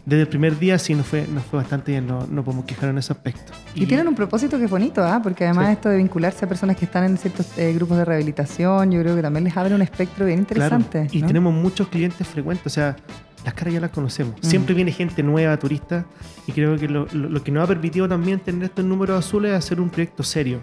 [0.08, 2.88] desde el primer día sí nos fue, nos fue bastante bien, no, no podemos quejar
[2.88, 3.52] en ese aspecto.
[3.74, 5.20] Y, tienen un propósito que es bonito, ¿ah?
[5.22, 5.72] porque además Sí.
[5.74, 9.14] esto de vincularse a personas que están en ciertos eh, grupos de rehabilitación, yo creo
[9.16, 11.16] que también les abre un espectro bien Claro, interesante.
[11.16, 11.26] y ¿no?
[11.26, 12.96] tenemos muchos clientes frecuentes, o sea,
[13.44, 14.34] las caras ya las conocemos.
[14.42, 14.46] Mm.
[14.46, 16.06] Siempre viene gente nueva, turista,
[16.46, 19.52] y creo que lo, lo- lo que nos ha permitido también tener estos números azules
[19.52, 20.60] es hacer un proyecto serio.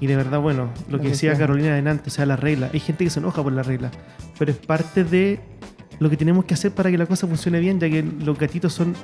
[0.00, 1.46] Y de verdad, bueno, lo Lo que decía decía.
[1.46, 2.68] Carolina adelante, o sea, la regla.
[2.72, 3.90] Hay gente que se enoja por la regla,
[4.38, 5.40] pero es parte de
[6.02, 8.72] lo que tenemos que hacer para que la cosa funcione bien, ya que los gatitos
[8.72, 8.94] son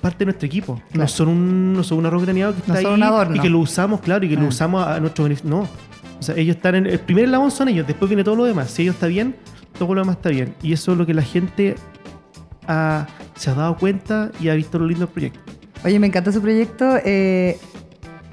[0.00, 0.74] parte de nuestro equipo.
[0.90, 1.00] Claro.
[1.04, 3.36] No son un, no son un arroz graneado que No está son ahí adorno.
[3.36, 4.40] y que lo usamos, claro, y que Ah.
[4.40, 5.50] lo usamos a nuestro beneficio.
[5.50, 5.68] No.
[6.20, 8.70] sea, ellos están en el primer eslabón son ellos, después viene todo lo demás.
[8.70, 9.34] Si ellos está bien,
[9.78, 10.54] todo lo demás está bien.
[10.62, 11.74] Y eso es lo que la gente
[12.66, 15.42] ha- se ha dado cuenta y ha visto los lindos proyectos.
[15.84, 16.96] Oye, me encanta su proyecto.
[17.04, 17.58] Eh,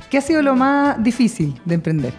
[0.09, 2.13] ¿Qué ha sido lo más difícil de emprender?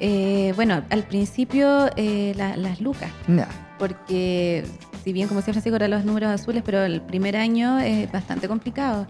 [0.00, 3.48] Eh, bueno, al principio eh, la- las lucas, Ya.
[3.78, 4.64] Porque
[5.04, 8.48] si bien como decía Francisco eran los números azules, pero el primer año es bastante
[8.48, 9.06] complicado.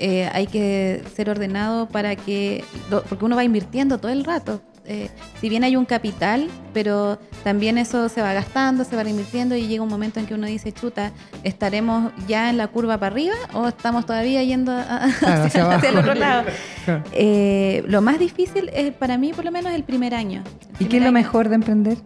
[0.00, 2.62] Eh, hay que ser ordenado para que,
[3.08, 4.60] porque uno va invirtiendo todo el rato.
[4.90, 9.54] Eh, si bien hay un capital, pero también eso se va gastando, se va invirtiendo
[9.54, 11.12] y llega un momento en que uno dice, chuta,
[11.44, 15.98] ¿estaremos ya en la curva para arriba o estamos todavía yendo a- Claro, hacia el
[15.98, 16.44] otro lado?
[16.86, 17.02] Claro.
[17.12, 20.42] Eh, lo más difícil es para mí, por lo menos, el primer año.
[20.80, 21.98] El ¿Y qué es lo mejor de emprender?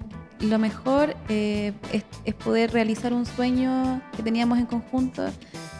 [0.43, 5.25] Lo mejor eh, es, poder realizar un sueño que teníamos en conjunto,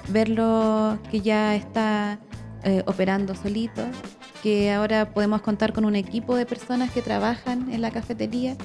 [0.09, 2.19] verlo que ya está
[2.63, 3.83] eh, operando solito,
[4.43, 8.57] que ahora podemos contar con un equipo de personas que trabajan en la cafetería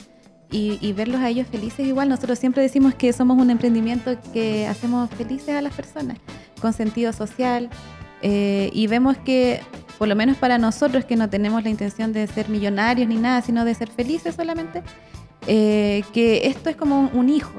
[0.51, 2.09] y, y verlos a ellos felices igual.
[2.09, 6.19] Nosotros siempre decimos que somos un emprendimiento que hacemos felices a las personas,
[6.61, 7.69] con sentido social,
[8.21, 9.61] eh, y vemos que,
[9.97, 13.41] por lo menos para nosotros que no tenemos la intención de ser millonarios ni nada,
[13.41, 14.83] sino de ser felices solamente,
[15.45, 17.53] eh, que esto es como un, hijo,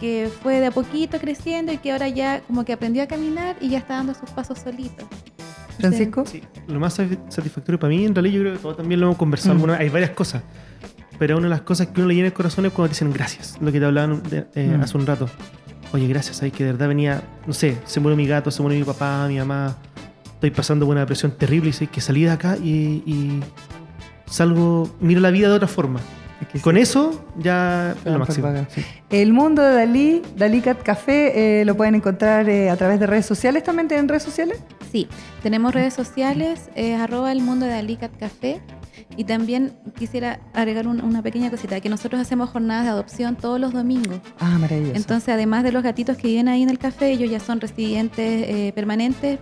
[0.00, 3.56] que fue de a poquito creciendo y que ahora ya como que aprendió a caminar
[3.60, 5.08] y ya está dando sus pasos solito.
[5.78, 6.24] Francisco.
[6.26, 9.06] Sí, lo más satisf- satisfactorio para mí, en realidad yo creo que todos también lo
[9.06, 9.58] hemos conversado Mm.
[9.58, 10.42] alguna vez, hay varias cosas,
[11.18, 13.12] pero una de las cosas que uno le llena el corazón es cuando te dicen
[13.12, 14.82] gracias, lo que te hablaban de- eh, Mm.
[14.82, 15.28] hace un rato.
[15.92, 18.78] Oye, gracias, hay que de verdad venía, no sé, se murió mi gato, se murió
[18.78, 19.76] mi papá, mi mamá,
[20.34, 23.40] estoy pasando por una depresión terrible y sé que salí de acá y, y
[24.26, 26.00] salgo, miro la vida de otra forma.
[26.62, 26.82] Con sí.
[26.82, 28.46] eso ya es lo por máximo.
[28.48, 28.66] pagar.
[28.70, 28.84] sí.
[29.10, 33.06] El mundo de Dalí, Dalí Cat Café, eh, lo pueden encontrar eh, a través de
[33.06, 33.62] redes sociales.
[33.62, 34.58] ¿También tienen redes sociales?
[34.92, 35.08] Sí,
[35.42, 38.60] tenemos redes sociales, eh, arroba el mundo de Alicat Café.
[39.16, 43.58] Y también quisiera agregar un- una pequeña cosita, que nosotros hacemos jornadas de adopción todos
[43.60, 44.18] los domingos.
[44.40, 44.96] Ah, maravilloso.
[44.96, 48.44] Entonces, además de los gatitos que viven ahí en el café, ellos ya son residentes
[48.48, 49.38] eh, permanentes.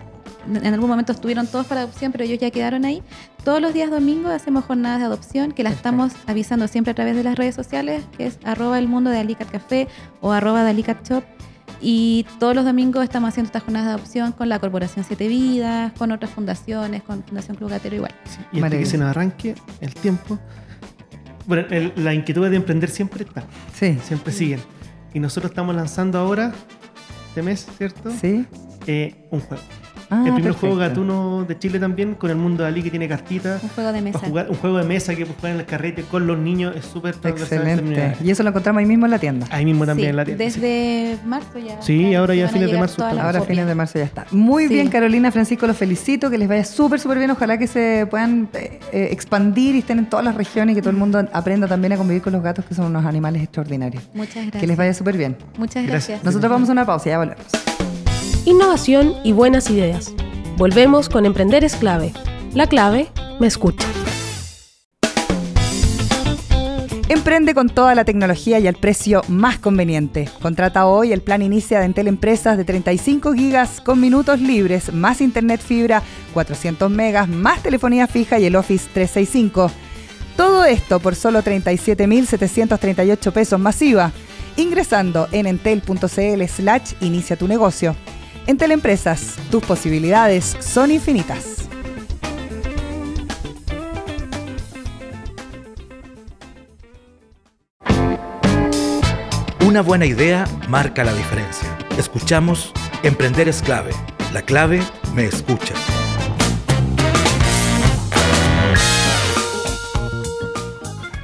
[0.47, 3.03] En algún momento estuvieron todos para adopción, pero ellos ya quedaron ahí.
[3.45, 5.89] Todos los días domingos hacemos jornadas de adopción que las Perfecto.
[6.05, 9.19] estamos avisando siempre a través de las redes sociales, que es arroba el mundo de
[9.19, 9.89] Alicat Café
[10.21, 11.25] o arroba de Alicat Shop.
[11.81, 15.93] Y todos los domingos estamos haciendo estas jornadas de adopción con la Corporación Siete Vidas,
[15.93, 18.15] con otras fundaciones, con Fundación Club Gatero igual.
[18.25, 20.39] Sí, Y antes que se nos arranque el tiempo,
[21.47, 23.45] bueno, el- la inquietud de emprender siempre está.
[23.75, 23.99] Sí.
[24.05, 24.61] siempre siguen.
[25.13, 26.53] Y nosotros estamos lanzando ahora,
[27.29, 28.11] este mes, ¿cierto?
[28.19, 28.47] Sí.
[28.87, 29.63] Eh, un juego.
[30.11, 33.09] Ah, el primer juego gatuno de Chile también, con el mundo de Ali que tiene
[33.09, 33.63] cartitas.
[33.63, 34.19] Un juego de mesa.
[34.21, 36.85] Jugar, un juego de mesa que puedes jugar en el carrete con los niños es
[36.85, 38.17] súper Excelente.
[38.23, 39.47] Y eso lo encontramos ahí mismo en la tienda.
[39.51, 40.45] Ahí mismo también Sí, en la tienda.
[40.51, 40.61] sí.
[40.61, 41.81] Desde marzo ya.
[41.83, 44.27] Sí, ahora ya fines de marzo Ahora fines de marzo ya está.
[44.31, 44.75] Muy Sí.
[44.75, 47.31] bien, Carolina, Francisco, los felicito, que les vaya súper, súper bien.
[47.31, 50.83] Ojalá que se puedan eh, eh, expandir y estén en todas las regiones y que
[50.83, 54.03] todo el mundo aprenda también a convivir con los gatos, que son unos animales extraordinarios.
[54.15, 54.61] Muchas gracias.
[54.61, 55.37] Que les vaya súper bien.
[55.59, 56.09] Muchas Gracias.
[56.09, 56.25] gracias.
[56.25, 57.94] Nosotros vamos a una pausa y ya volvemos.
[58.47, 60.13] Innovación y buenas ideas.
[60.59, 62.13] Volvemos con Emprender es clave.
[62.53, 63.09] La clave
[63.41, 63.89] me escucha.
[67.09, 70.29] Emprende con toda la tecnología y al precio más conveniente.
[70.43, 75.23] Contrata hoy el plan Inicia de Entel Empresas de 35 gigas con minutos libres, más
[75.23, 76.03] internet fibra,
[76.35, 79.71] 400 megas, más telefonía fija y el Office 365.
[80.37, 84.13] Todo esto por solo 37.738 pesos masiva,
[84.59, 87.97] ingresando en entel.cl slash inicia tu negocio.
[88.47, 91.69] Entel Empresas, tus posibilidades son infinitas.
[99.67, 101.77] Una buena idea marca la diferencia.
[101.99, 103.93] Escuchamos Emprender es clave.
[104.33, 104.83] La clave
[105.15, 105.75] me escucha.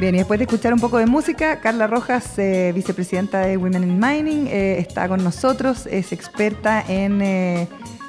[0.00, 3.82] Bien, y después de escuchar un poco de música, Carla Rojas, eh, vicepresidenta de Women
[3.82, 7.68] in Mining, eh, está con nosotros, es experta en, eh,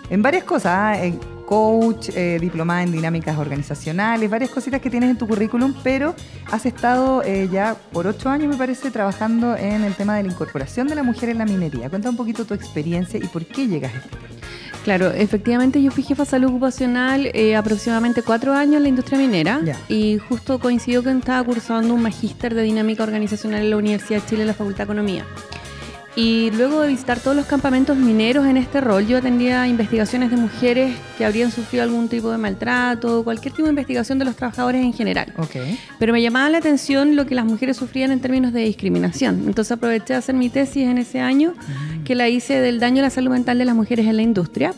[0.09, 1.11] en varias cosas, ah,
[1.45, 2.07] coach,
[2.39, 6.15] diplomada en dinámicas organizacionales, varias cositas que tienes en tu currículum, pero
[6.49, 10.87] has estado ya por ocho años, me parece, trabajando en el tema de la incorporación
[10.87, 11.89] de la mujer en la minería.
[11.89, 14.17] Cuenta un poquito tu experiencia y por qué llegas a este.
[14.83, 19.19] Claro, efectivamente yo fui jefa de salud ocupacional eh, aproximadamente cuatro años en la industria
[19.19, 24.21] minera y justo coincidió que estaba cursando un magíster de dinámica organizacional en la Universidad
[24.21, 25.25] de Chile en la Facultad de Economía.
[26.15, 30.35] Y luego de visitar todos los campamentos mineros en este rol, yo atendía investigaciones de
[30.35, 34.83] mujeres que habrían sufrido algún tipo de maltrato, cualquier tipo de investigación de los trabajadores
[34.83, 35.33] en general.
[35.37, 35.55] Ok.
[35.99, 39.43] Pero me llamaba la atención lo que las mujeres sufrían en términos de discriminación.
[39.47, 41.53] Entonces aproveché de hacer mi tesis en ese año,
[42.03, 44.73] que la hice del daño a la salud mental de las mujeres en la industria.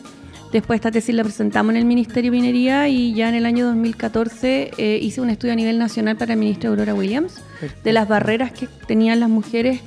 [0.54, 3.66] Después esta tesis la presentamos en el Ministerio de Minería y ya en el año
[3.66, 7.42] 2014 eh, hice un estudio a nivel nacional para el ministro Aurora Williams
[7.82, 9.80] de las barreras que tenían las mujeres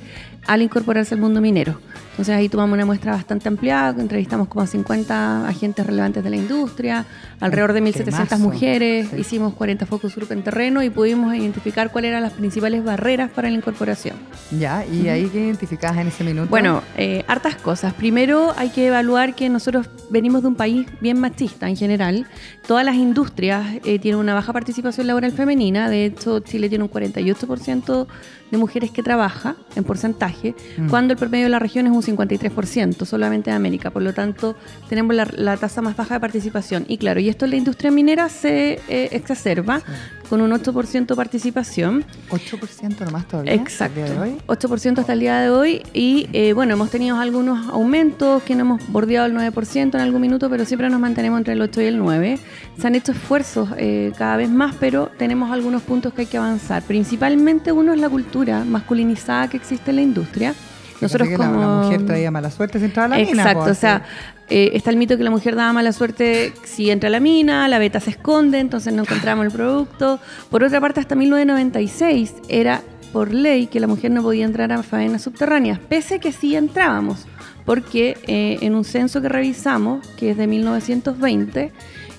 [0.48, 1.78] al incorporarse al mundo minero.
[2.12, 6.36] Entonces ahí tomamos una muestra bastante ampliada, entrevistamos como a 50 agentes relevantes de la
[6.36, 7.06] industria,
[7.38, 8.38] alrededor de 1.700 Temazo.
[8.38, 9.20] mujeres, Sí.
[9.20, 13.48] hicimos 40 focus group en terreno y pudimos identificar cuáles eran las principales barreras para
[13.50, 14.16] la incorporación.
[14.58, 16.48] Ya, y ahí que identificabas en ese minuto.
[16.50, 17.94] Bueno, eh, hartas cosas.
[17.94, 22.26] Primero hay que evaluar que nosotros venimos de un país bien machista en general.
[22.66, 25.88] Todas las industrias eh, tienen una baja participación laboral femenina.
[25.88, 28.06] De hecho, Chile tiene un 48%
[28.50, 30.88] de mujeres que trabaja en porcentaje, Mm.
[30.88, 33.90] cuando el promedio de la región es un 53%, solamente de América.
[33.90, 34.56] Por lo tanto,
[34.88, 36.84] tenemos la, la tasa más baja de participación.
[36.88, 39.82] Y claro, y esto en la industria minera se eh, exacerba
[40.28, 42.04] con un 8% de participación.
[42.30, 43.54] 8% nomás todavía.
[43.54, 44.00] Exacto.
[44.00, 44.36] al día de hoy.
[44.46, 45.82] 8% hasta el día de hoy.
[45.92, 50.20] Y eh, bueno, hemos tenido algunos aumentos que no hemos bordeado el 9% en algún
[50.20, 52.38] minuto, pero siempre nos mantenemos entre el 8 y el 9.
[52.78, 56.38] Se han hecho esfuerzos eh, cada vez más, pero tenemos algunos puntos que hay que
[56.38, 56.82] avanzar.
[56.82, 60.54] Principalmente uno es la cultura masculinizada que existe en la industria.
[61.00, 63.42] Nosotros la- como la, mujer traía mala suerte si entraba a la mina.
[63.42, 64.02] Exacto, o sea,
[64.48, 67.68] eh, está el mito que la mujer daba mala suerte si entra a la mina,
[67.68, 70.18] la beta se esconde, entonces no encontramos el producto.
[70.50, 72.82] Por otra parte, hasta 1996 era
[73.12, 76.56] por ley que la mujer no podía entrar a faenas subterráneas, pese a que sí
[76.56, 77.26] entrábamos,
[77.64, 81.72] porque eh, en un censo que revisamos, que es de 1920,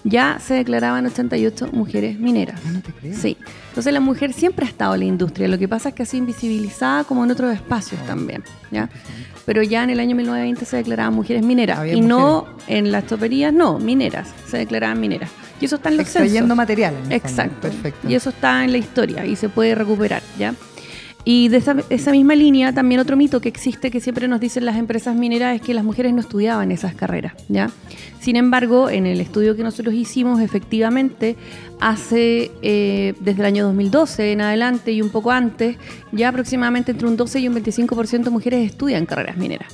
[0.10, 2.60] ya se declaraban 88 mujeres mineras.
[2.66, 3.16] Ah, no te creo.
[3.16, 3.38] Sí.
[3.70, 5.48] Entonces la mujer siempre ha estado en la industria.
[5.48, 8.44] Lo que pasa es que ha sido invisibilizada como en otros espacios también.
[8.72, 8.90] ¿ya?
[9.46, 11.80] Pero ya en el año 1920 se declaraban mujeres mineras.
[11.80, 14.28] Había y no en las toperías, no, mineras.
[14.48, 15.30] Se declaraban mineras.
[15.62, 16.58] Y eso está en los Extrayendo censos.
[16.58, 16.94] material.
[16.94, 17.16] en fondo.
[17.16, 17.68] Exacto.
[17.68, 18.10] Perfecto.
[18.10, 20.54] Y eso está en la historia y se puede recuperar, ¿ya?
[21.26, 24.66] Y de esa, esa misma línea, también otro mito que existe que siempre nos dicen
[24.66, 27.70] las empresas mineras es que las mujeres no estudiaban esas carreras, ¿ya?
[28.22, 31.36] Sin embargo, en el estudio que nosotros hicimos, efectivamente,
[31.80, 35.78] hace eh, desde el año 2012 en adelante y un poco antes,
[36.12, 39.74] ya aproximadamente entre un 12 y un 25% de mujeres estudian carreras mineras.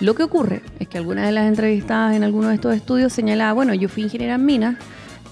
[0.00, 3.52] Lo que ocurre es que algunas de las entrevistadas en algunos de estos estudios señalaba,
[3.52, 4.76] bueno, yo fui ingeniera en minas,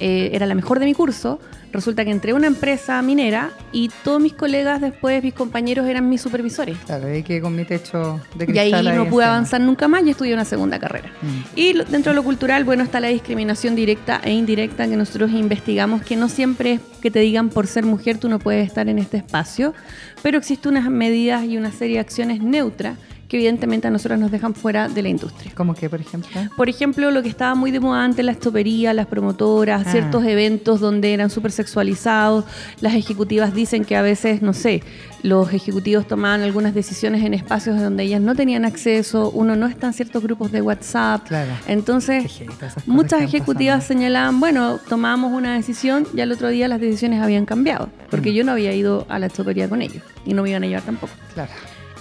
[0.00, 1.38] eh, era la mejor de mi curso,
[1.72, 6.08] resulta que entré a una empresa minera y todos mis colegas después, mis compañeros eran
[6.08, 6.76] mis supervisores.
[6.86, 8.86] Claro, ahí que con mi techo de Y cristal.
[8.86, 11.08] ahí no pude avanzar nunca más y estudié una segunda carrera.
[11.22, 11.40] Mm.
[11.54, 16.02] Y dentro de lo cultural, bueno, está la discriminación directa e indirecta que nosotros investigamos,
[16.02, 18.98] que no siempre es que te digan por ser mujer tú no puedes estar en
[18.98, 19.74] este espacio,
[20.22, 22.98] pero existen unas medidas y una serie de acciones neutras
[23.28, 25.50] que evidentemente a nosotros nos dejan fuera de la industria.
[25.54, 26.30] ¿Cómo que, por ejemplo?
[26.56, 29.90] Por ejemplo, lo que estaba muy de moda antes, la estopería, las promotoras, Ah.
[29.90, 32.44] ciertos eventos donde eran súper sexualizados.
[32.80, 34.82] Las ejecutivas dicen que a veces, no sé,
[35.22, 39.88] los ejecutivos tomaban algunas decisiones en espacios donde ellas no tenían acceso, uno no está
[39.88, 41.26] en ciertos grupos de WhatsApp.
[41.26, 41.50] Claro.
[41.66, 42.42] Entonces,
[42.86, 44.00] muchas ejecutivas pasando.
[44.02, 48.34] señalaban, bueno, tomamos una decisión y al otro día las decisiones habían cambiado, porque Mm.
[48.34, 50.82] yo no había ido a la estopería con ellos y no me iban a llevar
[50.84, 51.12] tampoco.
[51.34, 51.50] Claro.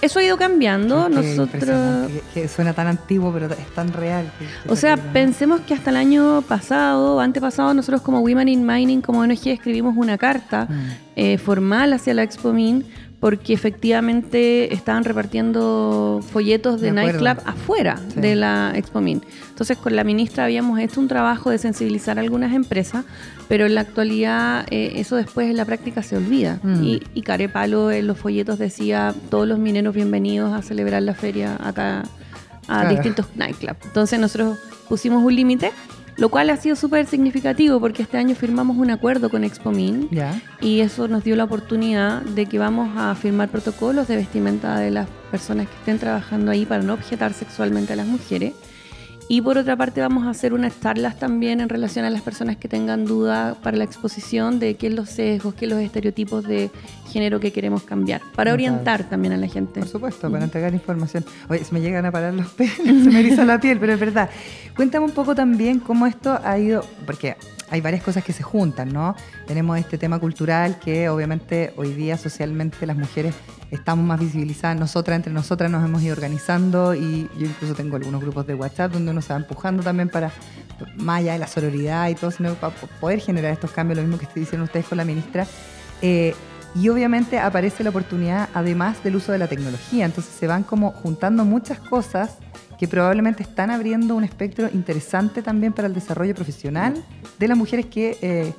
[0.02, 1.06] Eso ha ido cambiando.
[1.08, 2.10] Qué Nosotros...
[2.10, 4.30] que, que suena tan antiguo, pero es tan real.
[4.38, 9.00] que- O sea, pensemos que hasta el año pasado, antepasado, nosotros como Women in Mining,
[9.00, 10.90] como ONG, escribimos una carta Mm.
[11.16, 12.84] eh, formal hacia la Expo Min
[13.20, 18.20] porque efectivamente estaban repartiendo folletos de, nightclub afuera Sí.
[18.20, 19.22] de la Expo Min.
[19.48, 23.04] Entonces, con la ministra habíamos hecho un trabajo de sensibilizar a algunas empresas,
[23.48, 26.60] pero en la actualidad eh, eso después en la práctica se olvida.
[26.62, 26.84] Mm.
[26.84, 31.56] Y, y Carepalo en los folletos decía todos los mineros bienvenidos a celebrar la feria
[31.62, 32.00] acá
[32.68, 32.90] a Claro.
[32.90, 33.78] distintos nightclubs.
[33.84, 35.70] Entonces nosotros pusimos un límite,
[36.16, 40.40] lo cual ha sido súper significativo porque este año firmamos un acuerdo con Expomin Ya.
[40.60, 44.90] y eso nos dio la oportunidad de que vamos a firmar protocolos de vestimenta de
[44.90, 48.54] las personas que estén trabajando ahí para no objetar sexualmente a las mujeres.
[49.28, 52.56] Y por otra parte vamos a hacer unas charlas también en relación a las personas
[52.56, 56.44] que tengan duda para la exposición de qué es los sesgos, qué es los estereotipos
[56.44, 56.70] de
[57.10, 59.80] género que queremos cambiar, para orientar también a la gente.
[59.80, 61.24] Por supuesto, para entregar información.
[61.48, 64.00] Oye, se me llegan a parar los pelos, se me eriza la piel, pero es
[64.00, 64.30] verdad.
[64.76, 67.36] Cuéntame un poco también cómo esto ha ido, porque
[67.68, 69.16] hay varias cosas que se juntan, ¿no?
[69.48, 73.34] Tenemos este tema cultural que obviamente hoy día socialmente las mujeres
[73.70, 78.20] estamos más visibilizadas, nosotras entre nosotras nos hemos ido organizando y yo incluso tengo algunos
[78.20, 80.30] grupos de WhatsApp donde uno se va empujando también para,
[80.96, 84.18] más allá de la sororidad y todo, sino para poder generar estos cambios, lo mismo
[84.18, 85.46] que dicen ustedes con la ministra.
[86.02, 86.34] Eh,
[86.74, 90.04] y obviamente aparece la oportunidad, además del uso de la tecnología.
[90.04, 92.36] Entonces se van como juntando muchas cosas
[92.78, 97.02] que probablemente están abriendo un espectro interesante también para el desarrollo profesional
[97.38, 98.52] de las mujeres que eh,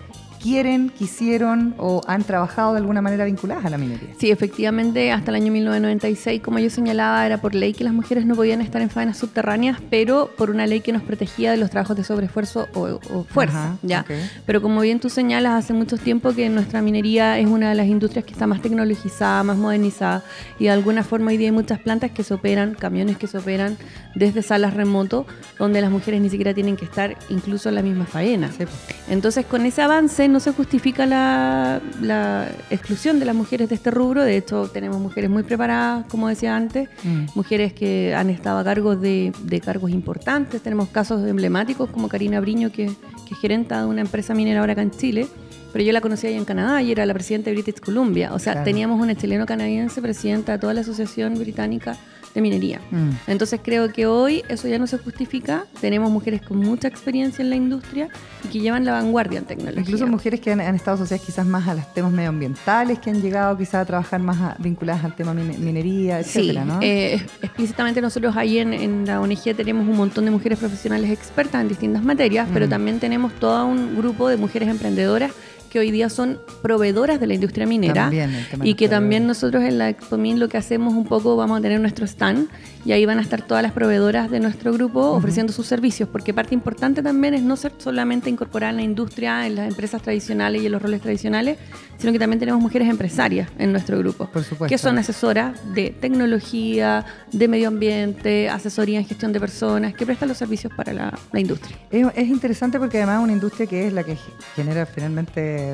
[0.48, 4.12] quieren, quisieron o han trabajado de alguna manera vinculadas a la minería.
[4.18, 8.26] Sí, efectivamente, hasta el año 1996, como yo señalaba, era por ley que las mujeres
[8.26, 11.70] no podían estar en faenas subterráneas, pero por una ley que nos protegía de los
[11.70, 13.72] trabajos de sobreesfuerzo o, o fuerza.
[13.72, 14.02] Ajá, ¿ya?
[14.02, 14.12] ok.
[14.46, 17.88] Pero como bien tú señalas, hace mucho tiempo que nuestra minería es una de las
[17.88, 20.24] industrias que está más tecnologizada, más modernizada,
[20.60, 23.38] y de alguna forma hoy día hay muchas plantas que se operan, camiones que se
[23.38, 23.76] operan
[24.16, 25.26] desde salas remoto,
[25.60, 28.50] donde las mujeres ni siquiera tienen que estar incluso en la misma faena.
[28.50, 28.72] Sí, po.
[29.10, 33.90] Entonces, con ese avance no se justifica la, la exclusión de las mujeres de este
[33.90, 34.24] rubro.
[34.24, 37.26] De hecho, tenemos mujeres muy preparadas, como decía antes, Mm.
[37.34, 40.62] mujeres que han estado a cargo de, de cargos importantes.
[40.62, 42.86] Tenemos casos emblemáticos como Karina Briño, que,
[43.28, 45.28] que es gerenta de una empresa minera ahora acá en Chile.
[45.74, 48.32] Pero yo la conocí allá en Canadá y era la presidenta de British Columbia.
[48.36, 48.66] O sea, Claro.
[48.66, 51.98] teníamos una chileno-canadiense presidenta de toda la Asociación Británica
[52.38, 52.80] de Minería.
[52.92, 53.10] Mm.
[53.26, 55.66] Entonces creo que hoy eso ya no se justifica.
[55.82, 58.10] Tenemos mujeres con mucha experiencia en la industria
[58.44, 59.82] y que llevan la vanguardia en tecnología.
[59.82, 63.22] Incluso mujeres que han, han estado asociadas quizás más a los temas medioambientales, que han
[63.22, 66.80] llegado quizás a trabajar más a- vinculadas al tema mine- minería, Sí, etcétera, ¿no?
[66.82, 71.62] eh, explícitamente nosotros ahí en, en la ONG tenemos un montón de mujeres profesionales expertas
[71.62, 72.70] en distintas materias, pero Mm.
[72.70, 75.32] también tenemos todo un grupo de mujeres emprendedoras
[75.68, 78.32] que hoy día son proveedoras de la industria minera También
[78.64, 81.80] y que también nosotros en la Expomin lo que hacemos un poco, vamos a tener
[81.80, 82.48] nuestro stand
[82.86, 86.34] y ahí van a estar todas las proveedoras de nuestro grupo ofreciendo sus servicios, porque
[86.34, 90.62] parte importante también es no ser solamente incorporar en la industria, en las empresas tradicionales
[90.62, 91.58] y en los roles tradicionales,
[91.98, 94.68] sino que también tenemos mujeres empresarias en nuestro grupo Por supuesto.
[94.74, 100.30] que son asesoras de tecnología, de medio ambiente, asesoría en gestión de personas, que prestan
[100.30, 101.76] los servicios para la, la industria.
[101.92, 105.67] Es, es interesante porque además es una industria que es la que ge- genera finalmente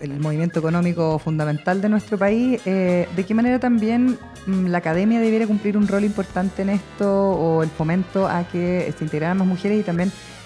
[0.00, 2.60] el movimiento económico fundamental de nuestro país.
[2.66, 7.30] Eh, ¿De qué manera también mm, la academia debiera cumplir un rol importante en esto
[7.30, 10.41] o el fomento a que se integraran más mujeres y también eh,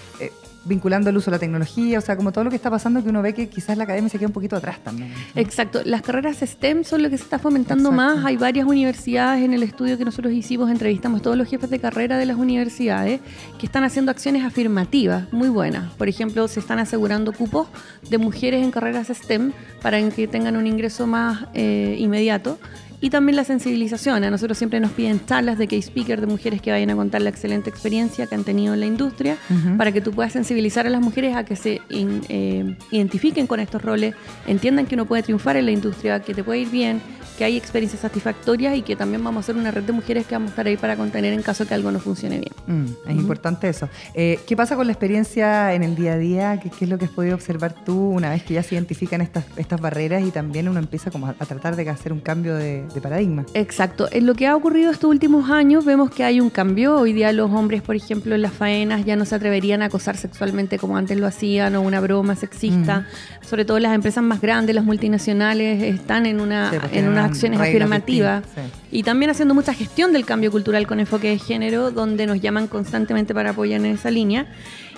[0.67, 1.99] vinculando el uso de la tecnología?
[1.99, 4.09] O sea, como todo lo que está pasando que uno ve que quizás la academia
[4.09, 5.09] se queda un poquito atrás también.
[5.09, 5.41] ¿no?
[5.41, 8.15] Exacto, las carreras STEM son lo que se está fomentando Exacto.
[8.15, 8.25] más.
[8.25, 11.79] Hay varias universidades en el estudio que nosotros hicimos, entrevistamos a todos los jefes de
[11.79, 13.21] carrera de las universidades
[13.59, 15.93] que están haciendo acciones afirmativas muy buenas.
[15.93, 17.67] Por ejemplo, se están asegurando cupos
[18.09, 22.59] de mujeres en carreras STEM para que tengan un ingreso más eh, inmediato.
[22.99, 24.23] Y también la sensibilización.
[24.23, 27.21] A nosotros siempre nos piden charlas de case speaker de mujeres que vayan a contar
[27.21, 29.37] la excelente experiencia que han tenido en la industria
[29.77, 33.59] para que tú puedas sensibilizar a las mujeres a que se in- eh, identifiquen con
[33.59, 34.15] estos roles,
[34.47, 36.99] entiendan que uno puede triunfar en la industria, que te puede ir bien,
[37.37, 40.35] que hay experiencias satisfactorias y que también vamos a ser una red de mujeres que
[40.35, 42.85] vamos a estar ahí para contener en caso que algo no funcione bien.
[42.85, 43.89] Mm, es importante eso.
[44.13, 46.59] Eh, ¿Qué pasa con la experiencia en el día a día?
[46.61, 49.21] ¿Qué, qué es lo que has podido observar tú una vez que ya se identifican
[49.21, 52.55] estas, estas barreras y también uno empieza como a, a tratar de hacer un cambio
[52.55, 53.45] de, de paradigma?
[53.53, 54.07] Exacto.
[54.11, 56.97] En lo que ha ocurrido estos últimos años vemos que hay un cambio.
[56.97, 60.17] Hoy día los hombres, por ejemplo, en las faenas ya no se atreverían a acosar
[60.17, 63.05] sexualmente como antes lo hacían o una broma sexista.
[63.41, 67.59] Sobre todo las empresas más grandes, las multinacionales, están en, una, Sí, pues en acciones
[67.59, 68.43] afirmativas.
[68.91, 72.67] Y también haciendo mucha gestión del cambio cultural con enfoque de género, donde nos llaman
[72.67, 74.47] constantemente para apoyar en esa línea.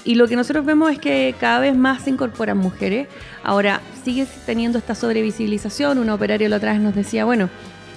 [0.05, 3.07] Y lo que nosotros vemos es que cada vez más se incorporan mujeres.
[3.43, 5.97] Ahora, sigue teniendo esta sobrevisibilización.
[5.97, 7.49] Un operario la otra vez nos decía, bueno,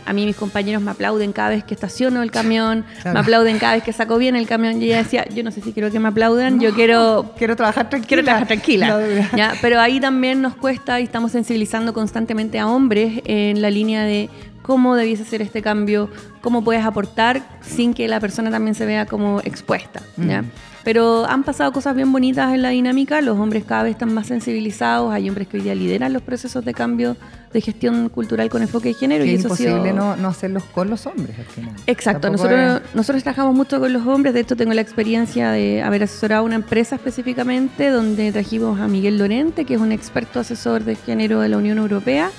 [0.07, 3.15] a mí mis compañeros me aplauden cada vez que estaciono el camión, Claro.
[3.15, 4.81] me aplauden cada vez que saco bien el camión.
[4.81, 7.89] Y ella decía, yo no sé si quiero que me aplaudan, yo quiero Quiero trabajar
[7.91, 8.09] tranquila.
[8.09, 8.89] quiero trabajar tranquila.
[8.89, 9.37] No.
[9.37, 9.55] ¿ya?
[9.61, 14.29] Pero ahí también nos cuesta y estamos sensibilizando constantemente a hombres en la línea de
[14.63, 16.09] cómo debiese ser este cambio,
[16.41, 20.03] cómo puedes aportar sin que la persona también se vea como expuesta.
[20.17, 20.43] ¿ya?
[20.43, 20.51] Mm.
[20.85, 24.27] Pero han pasado cosas bien bonitas en la dinámica, los hombres cada vez están más
[24.27, 27.17] sensibilizados, hay hombres que hoy día lideran los procesos de cambio
[27.53, 29.25] de gestión cultural con enfoque de género.
[29.25, 31.75] Que y es sido- imposible no, no hacerlos con los hombres al final.
[31.87, 35.51] Exacto, Tampoco nosotros, es- nosotros trabajamos mucho con los hombres, de hecho tengo la experiencia
[35.51, 39.93] de haber asesorado a una empresa específicamente donde trajimos a Miguel Lorente, que es un
[39.93, 42.31] experto asesor de género de la Unión Europea,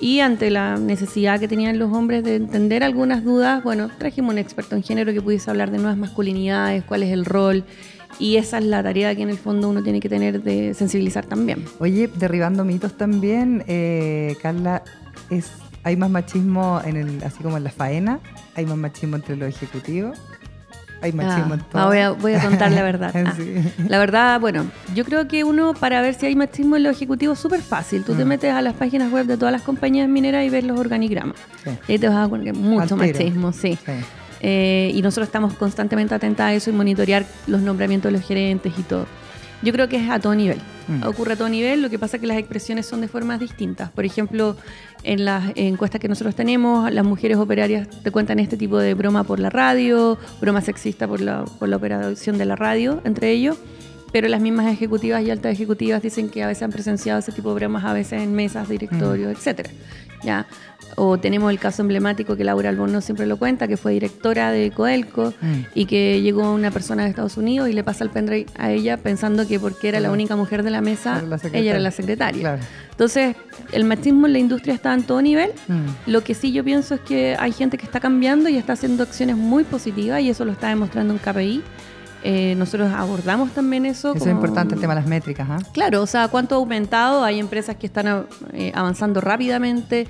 [0.00, 4.38] y ante la necesidad que tenían los hombres de entender algunas dudas, bueno, trajimos un
[4.38, 7.64] experto en género que pudiese hablar de nuevas masculinidades, cuál es el rol,
[8.18, 11.26] y esa es la tarea que en el fondo uno tiene que tener de sensibilizar
[11.26, 11.64] también.
[11.78, 14.82] Oye, derribando mitos también, eh, Carla,
[15.30, 15.50] es,
[15.82, 18.20] ¿hay más machismo en el, así como en la faena?
[18.54, 20.18] ¿Hay más machismo entre los ejecutivos?
[21.02, 21.82] ¿Hay machismo Ah, en todo?
[21.82, 23.12] ah, voy, a, voy a contar la verdad.
[23.14, 23.54] Ah, Sí.
[23.86, 24.64] La verdad, bueno,
[24.94, 28.02] yo creo que uno para ver si hay machismo en los ejecutivos es súper fácil.
[28.02, 28.28] Tú te Mm.
[28.28, 31.36] metes a las páginas web de todas las compañías mineras y ves los organigramas.
[31.62, 31.70] Sí.
[31.88, 33.78] Y ahí te vas a hay mucho machismo, sí.
[33.84, 33.92] Sí.
[34.48, 38.72] Eh, y nosotros estamos constantemente atentas a eso y monitorear los nombramientos de los gerentes
[38.78, 39.04] y todo.
[39.60, 40.58] Yo creo que es a todo nivel.
[40.86, 41.02] Mm.
[41.02, 43.90] Ocurre a todo nivel, lo que pasa es que las expresiones son de formas distintas.
[43.90, 44.56] Por ejemplo,
[45.02, 49.24] en las encuestas que nosotros tenemos, las mujeres operarias te cuentan este tipo de broma
[49.24, 53.58] por la radio, broma sexista por la, por la operación de la radio, entre ellos.
[54.12, 57.48] pero las mismas ejecutivas y altas ejecutivas dicen que a veces han presenciado ese tipo
[57.48, 59.70] de problemas, a veces en mesas, directorios, etcétera.
[60.22, 60.46] ¿ya?
[60.98, 64.70] O tenemos el caso emblemático que Laura Albornoz siempre lo cuenta, que fue directora de
[64.70, 65.54] Coelco Mm.
[65.74, 68.96] y que llegó una persona de Estados Unidos y le pasa el pendrive a ella
[68.96, 71.60] pensando que porque era la única mujer de la mesa, Era la secretaria.
[71.60, 72.40] ella era la secretaria.
[72.40, 72.62] Claro.
[72.90, 73.36] Entonces,
[73.72, 75.50] el machismo en la industria está en todo nivel.
[75.68, 76.10] Mm.
[76.10, 79.02] Lo que sí yo pienso es que hay gente que está cambiando y está haciendo
[79.02, 81.62] acciones muy positivas y eso lo está demostrando en KPI.
[82.24, 84.12] Eh, nosotros abordamos también eso.
[84.14, 85.58] Eso es importante el tema de las métricas, ¿ah?
[85.72, 87.22] Claro, o sea, cuánto ha aumentado.
[87.22, 90.08] Hay empresas que están eh, avanzando rápidamente.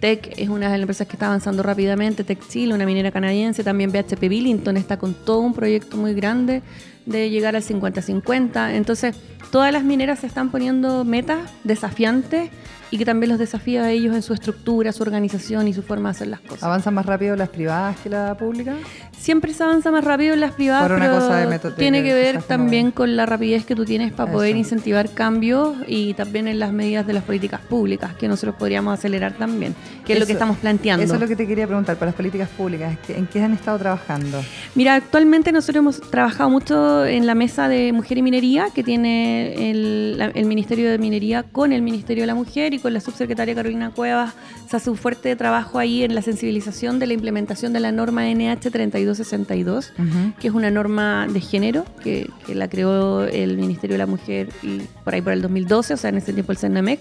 [0.00, 2.24] Tech es una de las empresas que está avanzando rápidamente.
[2.24, 3.64] Textil, una minera canadiense.
[3.64, 6.62] También BHP Billington está con todo un proyecto muy grande
[7.06, 8.74] de llegar al 50-50.
[8.74, 9.16] Entonces,
[9.50, 12.50] todas las mineras se están poniendo metas desafiantes
[12.90, 16.10] y que también los desafía a ellos en su estructura, su organización y su forma
[16.10, 16.62] de hacer las cosas.
[16.62, 18.74] ¿Avanzan más rápido las privadas que la pública?
[19.18, 21.76] Siempre se avanza más rápido en las privadas, Por una pero cosa de método- de-
[21.78, 26.14] tiene que ver también con la rapidez que tú tienes para poder incentivar cambios y
[26.14, 29.74] también en las medidas de las políticas públicas, que nosotros podríamos acelerar también,
[30.04, 31.02] que es lo que estamos planteando.
[31.04, 33.52] Eso es lo que te quería preguntar, para las políticas públicas, ¿qué- ¿en qué han
[33.54, 34.42] estado trabajando?
[34.74, 39.70] Mira, actualmente nosotros hemos trabajado mucho en la mesa de mujer y minería que tiene
[39.70, 43.54] el, el Ministerio de Minería con el Ministerio de la Mujer y con la subsecretaria
[43.54, 44.32] Carolina Cuevas.
[44.68, 48.22] Se hace un fuerte trabajo ahí en la sensibilización de la implementación de la norma
[48.24, 50.32] NH 3262 Ujú.
[50.40, 54.48] que es una norma de género que, que la creó el Ministerio de la Mujer
[54.62, 57.00] y por ahí por el 2012, o sea, en ese tiempo el CENAMEC,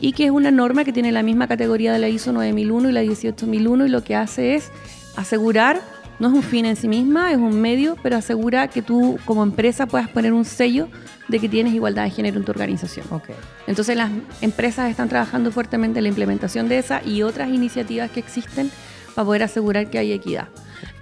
[0.00, 2.92] y que es una norma que tiene la misma categoría de la ISO 9001 y
[2.92, 4.70] la 18001 y lo que hace es
[5.16, 5.80] asegurar,
[6.18, 9.42] no es un fin en sí misma, es un medio, pero asegura que tú como
[9.42, 10.88] empresa puedas poner un sello
[11.28, 13.06] de que tienes igualdad de género en tu organización.
[13.10, 13.30] Ok.
[13.66, 14.10] Entonces las
[14.40, 18.70] empresas están trabajando fuertemente en la implementación de esa y otras iniciativas que existen
[19.14, 20.48] para poder asegurar que hay equidad.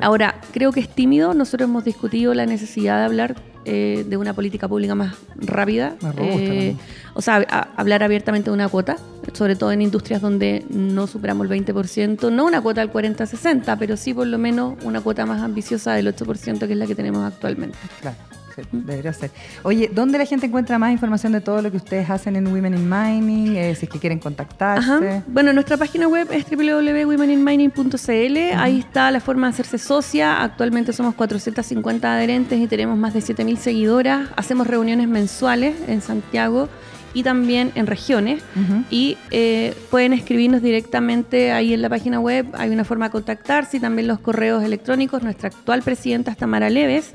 [0.00, 1.34] Ahora, creo que es tímido.
[1.34, 3.34] Nosotros hemos discutido la necesidad de hablar
[3.64, 5.96] eh, de una política pública más rápida.
[6.00, 6.76] Más robusta Eh,
[7.14, 8.96] o sea, a- hablar abiertamente de una cuota,
[9.32, 13.96] sobre todo en industrias donde no superamos el 20%, no una cuota del 40-60, pero
[13.96, 17.24] sí por lo menos una cuota más ambiciosa del 8%, que es la que tenemos
[17.24, 17.76] actualmente.
[18.00, 18.16] Claro,
[18.54, 19.30] sí, debería ser.
[19.62, 22.74] Oye, ¿dónde la gente encuentra más información de todo lo que ustedes hacen en Women
[22.74, 23.56] in Mining?
[23.56, 24.90] Eh, si es que quieren contactarse.
[24.92, 25.22] Ajá.
[25.26, 28.36] Bueno, nuestra página web es www.womeninmining.cl.
[28.56, 30.42] Ahí está la forma de hacerse socia.
[30.42, 34.28] Actualmente somos 450 adherentes y tenemos más de 7.000 seguidoras.
[34.36, 36.68] Hacemos reuniones mensuales en Santiago
[37.14, 38.42] y también en regiones.
[38.90, 42.46] Y eh, pueden escribirnos directamente ahí en la página web.
[42.54, 45.22] Hay una forma de contactarse y también los correos electrónicos.
[45.22, 47.14] Nuestra actual presidenta es Tamara Leves.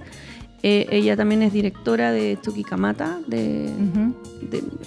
[0.61, 3.69] Eh, ella también es directora de Chuquicamata, de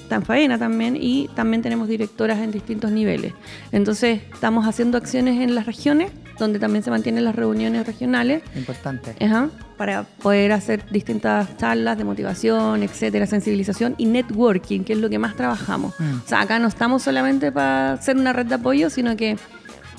[0.09, 3.33] Tanfaena también, y también tenemos directoras en distintos niveles.
[3.71, 9.15] Entonces, estamos haciendo acciones en las regiones, donde también se mantienen las reuniones regionales, Importante.
[9.25, 9.49] ajá,
[9.83, 15.19] para poder hacer distintas charlas de motivación, etcétera, sensibilización y networking, que es lo que
[15.19, 15.93] más trabajamos.
[15.99, 16.19] Mm.
[16.25, 19.37] O sea, acá no estamos solamente para ser una red de apoyo, sino que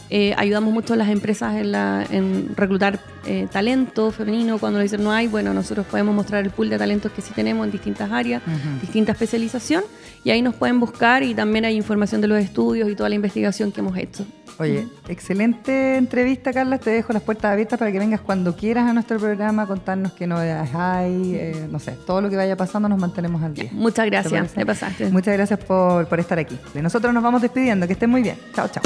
[0.10, 4.58] eh, ayudamos mucho a las empresas en, la- en reclutar eh, talento femenino.
[4.58, 7.34] Cuando nos dicen no hay, bueno, nosotros podemos mostrar el pool de talentos que sí
[7.36, 8.42] tenemos en distintas áreas,
[8.80, 9.84] distinta especialización,
[10.24, 13.16] y ahí nos pueden buscar y también hay información de los estudios y toda la
[13.16, 14.26] investigación que hemos hecho.
[14.60, 16.78] Oye, excelente entrevista, Carla.
[16.78, 20.14] Te dejo las puertas abiertas para que vengas cuando quieras a nuestro programa a contarnos
[20.14, 23.70] qué novedades hay, eh, no sé, todo lo que vaya pasando nos mantenemos al día.
[23.72, 25.10] Muchas ¿Te gracias, me pasaste.
[25.10, 26.58] Muchas gracias por, por estar aquí.
[26.74, 27.88] De nosotros nos vamos despidiendo.
[27.88, 28.38] Que estén muy bien.
[28.54, 28.84] Chao, chao.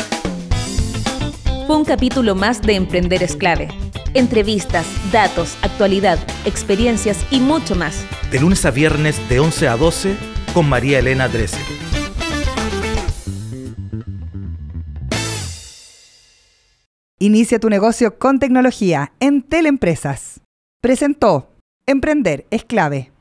[1.68, 3.68] Fue un capítulo más de Emprender es clave.
[4.13, 8.05] Entrevistas, datos, actualidad, experiencias y mucho más.
[8.32, 10.15] De lunes a viernes de 11 a 12
[10.53, 11.86] con María Elena Drese.
[17.20, 20.41] Inicia tu negocio con tecnología en Teleempresas.
[20.82, 21.49] Presentó
[21.88, 23.11] Emprender es clave.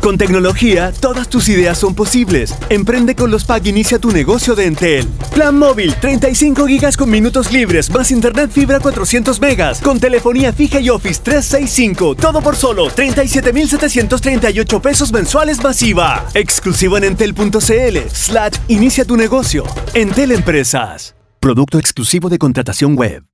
[0.00, 2.54] Con tecnología, todas tus ideas son posibles.
[2.68, 5.08] Emprende con los PAC Inicia tu negocio de Entel.
[5.34, 10.78] Plan móvil, 35 gigas con minutos libres, más internet fibra 400 megas, con telefonía fija
[10.78, 12.14] y Office 365.
[12.14, 16.24] Todo por solo 37,738 pesos mensuales masiva.
[16.34, 17.98] Exclusivo en entel.cl.
[18.12, 19.64] Slash Inicia tu negocio.
[19.94, 21.17] Entel Empresas.
[21.40, 23.28] Producto exclusivo de contratación web.